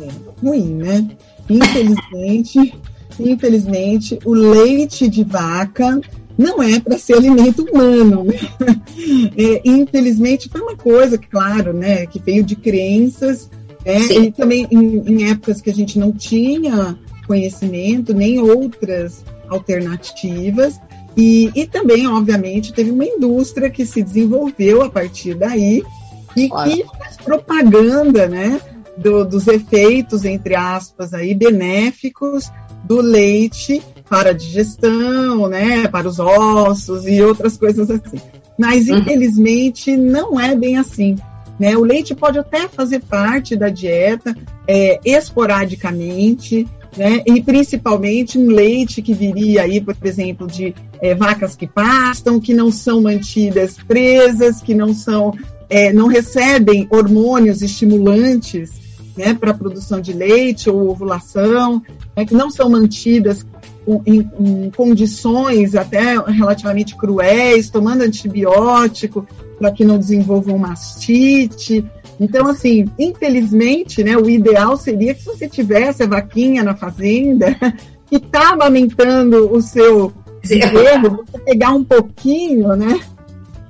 É 0.00 0.08
ruim, 0.44 0.74
né? 0.74 1.08
Infelizmente, 1.48 2.74
infelizmente, 3.20 4.18
o 4.24 4.34
leite 4.34 5.08
de 5.08 5.22
vaca 5.22 6.00
não 6.36 6.60
é 6.60 6.80
para 6.80 6.98
ser 6.98 7.14
alimento 7.14 7.62
humano. 7.62 8.26
É, 9.36 9.62
infelizmente, 9.64 10.48
foi 10.48 10.60
uma 10.60 10.76
coisa, 10.76 11.18
claro, 11.18 11.72
né, 11.72 12.06
que 12.06 12.20
veio 12.20 12.44
de 12.44 12.54
crenças, 12.54 13.50
né, 13.84 13.98
e 13.98 14.30
também 14.30 14.66
em, 14.70 15.02
em, 15.06 15.30
épocas 15.30 15.60
que 15.60 15.70
a 15.70 15.74
gente 15.74 15.98
não 15.98 16.12
tinha 16.12 16.96
conhecimento, 17.26 18.14
nem 18.14 18.38
outras 18.38 19.24
alternativas, 19.48 20.80
e, 21.16 21.50
e 21.54 21.66
também, 21.66 22.06
obviamente, 22.06 22.72
teve 22.72 22.90
uma 22.90 23.04
indústria 23.04 23.68
que 23.70 23.84
se 23.84 24.02
desenvolveu 24.02 24.82
a 24.82 24.90
partir 24.90 25.34
daí 25.34 25.82
e 26.36 26.48
que 26.48 26.84
faz 26.98 27.16
propaganda, 27.22 28.26
né, 28.26 28.60
do, 28.96 29.24
dos 29.24 29.46
efeitos, 29.46 30.24
entre 30.24 30.54
aspas, 30.54 31.12
aí, 31.12 31.34
benéficos 31.34 32.50
do 32.84 33.00
leite 33.00 33.82
para 34.08 34.30
a 34.30 34.34
digestão, 34.34 35.48
né, 35.48 35.86
para 35.88 36.08
os 36.08 36.18
ossos 36.18 37.06
e 37.06 37.22
outras 37.22 37.56
coisas 37.56 37.90
assim. 37.90 38.20
Mas, 38.58 38.88
uhum. 38.88 38.98
infelizmente, 38.98 39.96
não 39.96 40.38
é 40.38 40.54
bem 40.54 40.78
assim. 40.78 41.16
Né? 41.58 41.76
O 41.76 41.84
leite 41.84 42.14
pode 42.14 42.38
até 42.38 42.68
fazer 42.68 43.00
parte 43.00 43.56
da 43.56 43.68
dieta 43.68 44.34
é, 44.66 44.98
esporadicamente, 45.04 46.66
né? 46.96 47.22
E 47.26 47.42
principalmente 47.42 48.38
um 48.38 48.48
leite 48.48 49.00
que 49.00 49.14
viria 49.14 49.62
aí, 49.62 49.80
por 49.80 49.96
exemplo, 50.02 50.46
de 50.46 50.74
é, 51.00 51.14
vacas 51.14 51.56
que 51.56 51.66
pastam, 51.66 52.38
que 52.38 52.52
não 52.52 52.70
são 52.70 53.00
mantidas 53.00 53.76
presas, 53.86 54.60
que 54.60 54.74
não 54.74 54.92
são, 54.92 55.34
é, 55.70 55.92
não 55.92 56.06
recebem 56.06 56.86
hormônios 56.90 57.62
estimulantes 57.62 58.70
né, 59.16 59.34
para 59.34 59.54
produção 59.54 60.00
de 60.00 60.12
leite 60.12 60.68
ou 60.70 60.88
ovulação, 60.88 61.82
né, 62.16 62.24
que 62.24 62.34
não 62.34 62.50
são 62.50 62.68
mantidas 62.68 63.44
em, 64.06 64.30
em, 64.38 64.70
condições 64.70 65.74
até 65.74 66.16
relativamente 66.18 66.96
cruéis, 66.96 67.68
tomando 67.68 68.02
antibiótico 68.02 69.26
para 69.62 69.70
que 69.70 69.84
não 69.84 69.96
desenvolvam 69.96 70.58
mastite. 70.58 71.84
Então, 72.18 72.48
assim, 72.48 72.84
infelizmente, 72.98 74.02
né, 74.02 74.16
o 74.16 74.28
ideal 74.28 74.76
seria 74.76 75.14
que 75.14 75.24
você 75.24 75.48
tivesse 75.48 76.02
a 76.02 76.06
vaquinha 76.08 76.64
na 76.64 76.74
fazenda 76.74 77.54
que 78.06 78.16
está 78.16 78.50
amamentando 78.50 79.52
o 79.52 79.62
seu 79.62 80.12
bezerro, 80.44 81.24
você 81.24 81.38
pegar 81.38 81.70
um 81.70 81.84
pouquinho, 81.84 82.74
né? 82.74 83.00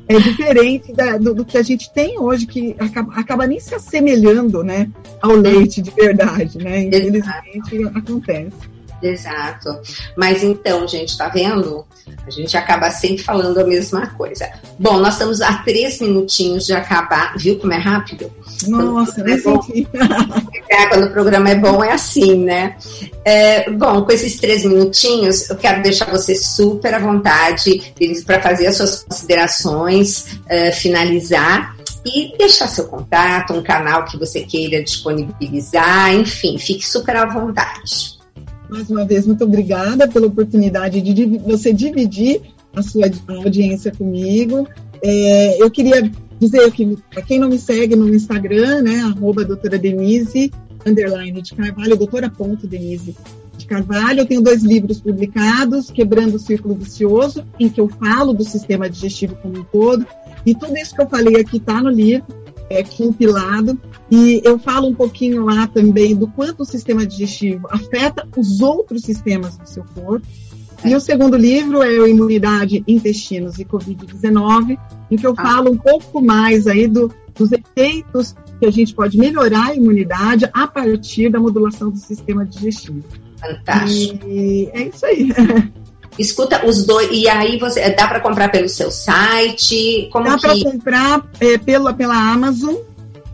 é 0.09 0.19
diferente 0.19 0.93
da, 0.93 1.17
do, 1.17 1.35
do, 1.35 1.45
que 1.45 1.57
a 1.57 1.63
gente 1.63 1.93
tem 1.93 2.19
hoje, 2.19 2.47
que 2.47 2.75
acaba, 2.79 3.15
acaba, 3.15 3.47
nem 3.47 3.61
se 3.61 3.75
assemelhando 3.75 4.63
né, 4.63 4.91
ao 5.21 5.33
leite 5.33 5.81
de 5.81 5.91
verdade, 5.91 6.59
né? 6.59 6.85
Infelizmente 6.85 7.91
acontece. 7.95 8.72
Exato. 9.03 9.81
Mas 10.17 10.43
então, 10.45 10.87
gente, 10.87 11.19
tá 11.19 11.29
vendo? 11.29 11.85
A 12.25 12.31
gente 12.31 12.57
acaba 12.57 12.91
sempre 12.91 13.23
falando 13.23 13.59
a 13.59 13.65
mesma 13.65 14.07
coisa. 14.09 14.49
Bom, 14.79 14.99
nós 14.99 15.15
estamos 15.15 15.41
a 15.41 15.55
três 15.59 16.01
minutinhos 16.01 16.67
de 16.67 16.73
acabar. 16.73 17.35
Viu 17.37 17.59
como 17.59 17.73
é 17.73 17.79
rápido? 17.79 18.31
Nossa, 18.69 19.21
é 19.21 19.37
bom, 19.41 19.61
é, 20.71 20.87
quando 20.87 21.07
o 21.07 21.11
programa 21.11 21.51
é 21.51 21.55
bom, 21.57 21.83
é 21.83 21.93
assim, 21.93 22.45
né? 22.45 22.77
É, 23.25 23.69
bom, 23.71 24.05
com 24.05 24.13
esses 24.13 24.39
três 24.39 24.65
minutinhos, 24.65 25.51
eu 25.51 25.57
quero 25.57 25.83
deixar 25.83 26.11
você 26.11 26.35
super 26.35 26.95
à 26.95 26.99
vontade 27.01 27.93
para 28.25 28.41
fazer 28.41 28.69
as 28.69 28.77
suas 28.77 29.03
considerações, 29.03 30.39
é, 30.49 30.71
finalizar 30.71 31.77
e 32.05 32.37
deixar 32.37 32.69
seu 32.69 32.87
contato, 32.87 33.53
um 33.53 33.63
canal 33.63 34.05
que 34.05 34.19
você 34.19 34.43
queira 34.43 34.83
disponibilizar, 34.83 36.15
enfim, 36.15 36.59
fique 36.59 36.89
super 36.89 37.17
à 37.17 37.27
vontade. 37.27 38.22
Mais 38.73 38.89
uma 38.89 39.05
vez, 39.05 39.27
muito 39.27 39.45
obrigada 39.45 40.09
pela 40.09 40.27
oportunidade 40.27 41.03
de 41.03 41.27
você 41.41 41.75
dividir 41.75 42.41
a 42.75 42.81
sua 42.81 43.05
audiência 43.29 43.93
comigo. 43.93 44.67
É, 45.03 45.63
eu 45.63 45.71
queria 45.71 46.11
dizer 46.41 46.73
que, 46.73 46.97
para 47.11 47.21
quem 47.21 47.39
não 47.39 47.51
me 47.51 47.59
segue 47.59 47.95
no 47.95 48.09
Instagram, 48.09 48.81
né, 48.81 49.01
arroba 49.01 49.45
doutora 49.45 49.77
Denise, 49.77 50.51
underline 50.87 51.43
de 51.43 51.55
Carvalho, 51.55 51.99
doutora 51.99 52.31
ponto 52.31 52.67
Denise 52.67 53.15
de 53.59 53.67
Carvalho, 53.67 54.21
eu 54.21 54.27
tenho 54.27 54.41
dois 54.41 54.63
livros 54.63 55.03
publicados, 55.03 55.91
Quebrando 55.91 56.37
o 56.37 56.41
Círculo 56.41 56.75
Vicioso, 56.75 57.45
em 57.61 57.69
que 57.69 57.79
eu 57.79 57.91
falo 57.91 58.33
do 58.33 58.43
sistema 58.43 58.89
digestivo 58.89 59.37
como 59.43 59.59
um 59.59 59.65
todo, 59.65 60.07
e 60.47 60.55
tudo 60.55 60.75
isso 60.79 60.95
que 60.95 61.03
eu 61.03 61.11
falei 61.11 61.37
aqui 61.37 61.59
está 61.59 61.83
no 61.83 61.91
livro, 61.91 62.25
é 62.73 62.83
compilado, 62.83 63.79
e 64.11 64.41
eu 64.45 64.59
falo 64.59 64.89
um 64.89 64.95
pouquinho 64.95 65.45
lá 65.45 65.67
também 65.67 66.15
do 66.15 66.27
quanto 66.29 66.61
o 66.61 66.65
sistema 66.65 67.07
digestivo 67.07 67.67
afeta 67.71 68.27
os 68.37 68.61
outros 68.61 69.03
sistemas 69.03 69.57
do 69.57 69.69
seu 69.69 69.85
corpo, 69.95 70.27
e 70.85 70.95
o 70.97 71.01
segundo 71.01 71.37
livro 71.37 71.83
é 71.83 71.99
o 72.01 72.09
Imunidade, 72.09 72.83
Intestinos 72.89 73.59
e 73.59 73.65
Covid-19, 73.65 74.77
em 75.11 75.17
que 75.17 75.27
eu 75.27 75.35
ah. 75.37 75.43
falo 75.43 75.71
um 75.71 75.77
pouco 75.77 76.21
mais 76.21 76.67
aí 76.67 76.89
do, 76.89 77.13
dos 77.37 77.53
efeitos 77.53 78.35
que 78.59 78.67
a 78.67 78.71
gente 78.71 78.95
pode 78.95 79.17
melhorar 79.17 79.69
a 79.69 79.75
imunidade 79.75 80.49
a 80.53 80.67
partir 80.67 81.31
da 81.31 81.39
modulação 81.39 81.91
do 81.91 81.99
sistema 81.99 82.45
digestivo. 82.45 83.03
Fantástico. 83.39 84.27
E 84.27 84.71
é 84.73 84.89
isso 84.89 85.07
aí. 85.07 85.33
Escuta 86.19 86.67
os 86.67 86.85
dois, 86.85 87.09
e 87.11 87.29
aí 87.29 87.59
você 87.59 87.91
dá 87.91 88.07
para 88.07 88.21
comprar 88.21 88.51
pelo 88.51 88.69
seu 88.69 88.91
site? 88.91 90.09
Como 90.13 90.27
dá 90.27 90.37
que... 90.37 90.41
para 90.43 90.73
comprar 90.73 91.27
é, 91.41 91.57
pela, 91.59 91.93
pela 91.95 92.15
Amazon. 92.15 92.75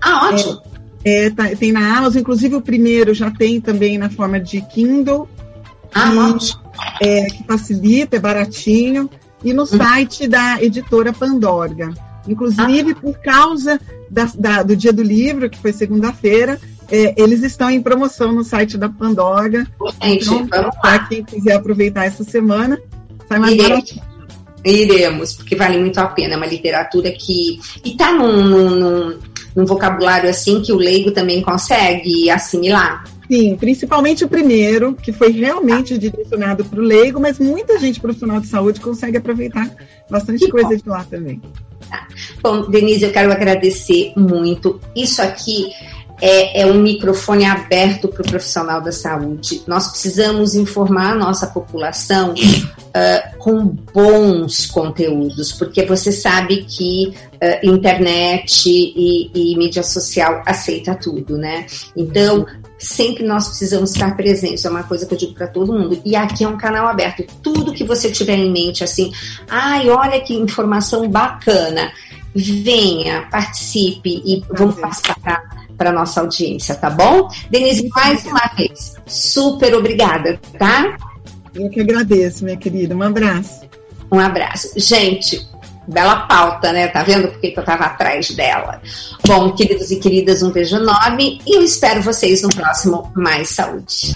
Ah, 0.01 0.29
ótimo. 0.29 0.63
É, 1.05 1.27
é, 1.27 1.31
tá, 1.31 1.49
tem 1.57 1.73
na 1.73 1.99
Amazon, 1.99 2.21
inclusive 2.21 2.55
o 2.55 2.63
primeiro 2.63 3.13
já 3.15 3.31
tem 3.31 3.61
também 3.61 3.99
na 3.99 4.09
forma 4.09 4.39
de 4.39 4.61
Kindle. 4.61 5.29
Ah, 5.93 6.13
e, 6.13 6.19
ótimo 6.19 6.69
é, 7.01 7.27
que 7.27 7.45
facilita, 7.45 8.17
é 8.17 8.21
baratinho, 8.21 9.09
e 9.43 9.53
no 9.53 9.63
uhum. 9.63 9.67
site 9.67 10.27
da 10.27 10.63
editora 10.63 11.13
Pandorga. 11.13 11.93
Inclusive, 12.27 12.93
ah. 12.93 13.01
por 13.01 13.19
causa 13.19 13.81
da, 14.11 14.31
da, 14.39 14.63
do 14.63 14.77
dia 14.77 14.93
do 14.93 15.03
livro, 15.03 15.49
que 15.49 15.59
foi 15.59 15.73
segunda-feira, 15.73 16.61
é, 16.91 17.15
eles 17.17 17.43
estão 17.43 17.71
em 17.71 17.83
promoção 17.83 18.33
no 18.33 18.45
site 18.45 18.77
da 18.79 18.89
Pandorga. 18.89 19.67
Gente, 20.03 20.29
então, 20.29 20.71
para 20.83 21.01
quem 21.01 21.25
quiser 21.25 21.55
aproveitar 21.55 22.07
essa 22.07 22.25
semana, 22.25 22.79
Sai 23.29 23.39
mais 23.39 23.55
Iremos. 23.55 23.99
Iremos, 24.65 25.35
porque 25.35 25.55
vale 25.55 25.79
muito 25.79 25.99
a 25.99 26.07
pena. 26.07 26.35
É 26.35 26.37
uma 26.37 26.47
literatura 26.47 27.13
que. 27.13 27.61
E 27.85 27.95
tá 27.95 28.13
num, 28.13 28.43
num, 28.45 28.71
num, 28.71 29.19
num 29.55 29.67
vocabulário 29.67 30.29
assim 30.29 30.63
que 30.63 30.73
o 30.73 30.77
leigo 30.77 31.13
também 31.13 31.43
consegue 31.43 32.29
assimilar. 32.31 33.05
Sim, 33.31 33.57
principalmente 33.57 34.25
o 34.25 34.29
primeiro, 34.29 34.95
que 34.95 35.13
foi 35.13 35.31
realmente 35.31 35.99
direcionado 35.99 36.65
para 36.65 36.81
o 36.81 36.83
leigo, 36.83 37.21
mas 37.21 37.39
muita 37.39 37.79
gente 37.79 38.01
profissional 38.01 38.41
de 38.41 38.47
saúde 38.47 38.81
consegue 38.81 39.19
aproveitar 39.19 39.71
bastante 40.11 40.47
que 40.47 40.51
coisa 40.51 40.71
bom. 40.71 40.77
de 40.77 40.89
lá 40.89 41.05
também. 41.05 41.43
Tá. 41.91 42.09
Bom, 42.43 42.71
Denise, 42.71 43.05
eu 43.05 43.13
quero 43.13 43.31
agradecer 43.31 44.15
muito. 44.17 44.81
Isso 44.97 45.21
aqui 45.21 45.69
é, 46.21 46.63
é 46.63 46.67
um 46.67 46.81
microfone 46.81 47.45
aberto 47.45 48.09
para 48.09 48.23
o 48.23 48.27
profissional 48.27 48.81
da 48.81 48.93
saúde. 48.93 49.63
Nós 49.67 49.89
precisamos 49.89 50.55
informar 50.55 51.13
a 51.13 51.15
nossa 51.15 51.47
população 51.47 52.35
uh, 52.35 53.39
com 53.39 53.65
bons 53.93 54.67
conteúdos, 54.67 55.53
porque 55.53 55.85
você 55.85 56.11
sabe 56.11 56.65
que 56.65 57.15
uh, 57.35 57.67
internet 57.67 58.69
e, 58.69 59.31
e, 59.35 59.57
mídia 59.57 59.83
social 59.83 60.43
aceita 60.45 60.95
tudo, 60.95 61.39
né? 61.39 61.67
Então, 61.97 62.47
sempre 62.79 63.25
nós 63.25 63.49
precisamos 63.49 63.93
estar 63.93 64.17
presentes, 64.17 64.65
é 64.65 64.71
uma 64.71 64.83
coisa 64.83 65.07
que 65.07 65.15
eu 65.15 65.19
digo 65.19 65.35
para 65.35 65.47
todo 65.47 65.73
mundo. 65.73 66.01
E 66.05 66.17
aqui 66.17 66.45
é 66.45 66.49
um 66.49 66.57
canal 66.57 66.87
aberto. 66.89 67.25
Tudo 67.43 67.73
que 67.73 67.85
você 67.85 68.11
tiver 68.11 68.37
em 68.37 68.51
mente, 68.51 68.83
assim, 68.83 69.13
ai, 69.49 69.89
olha 69.89 70.21
que 70.21 70.35
informação 70.35 71.09
bacana, 71.09 71.93
venha, 72.35 73.23
participe 73.31 74.23
e 74.25 74.43
vamos 74.51 74.77
passar 74.77 75.17
para 75.79 75.93
nossa 75.93 76.21
audiência, 76.21 76.75
tá 76.75 76.91
bom? 76.91 77.29
Denise, 77.49 77.89
mais 77.95 78.27
uma 78.27 78.51
vez, 78.57 78.97
super 79.07 79.75
obrigada, 79.75 80.39
tá? 80.59 80.97
Eu 81.55 81.71
que 81.71 81.81
agradeço, 81.81 82.45
minha 82.45 82.57
querida. 82.57 82.95
Um 82.95 83.03
abraço. 83.03 83.61
Um 84.13 84.19
abraço. 84.19 84.73
Gente, 84.77 85.47
bela 85.87 86.27
pauta, 86.27 86.73
né? 86.73 86.89
Tá 86.89 87.03
vendo 87.03 87.29
por 87.29 87.41
que 87.41 87.55
eu 87.57 87.65
tava 87.65 87.85
atrás 87.85 88.31
dela? 88.31 88.81
Bom, 89.27 89.53
queridos 89.53 89.91
e 89.91 89.97
queridas, 89.97 90.43
um 90.43 90.51
beijo 90.51 90.77
enorme 90.77 91.41
e 91.47 91.57
eu 91.57 91.63
espero 91.63 92.03
vocês 92.03 92.43
no 92.43 92.49
próximo 92.49 93.11
Mais 93.17 93.51
Saúde. 93.51 94.13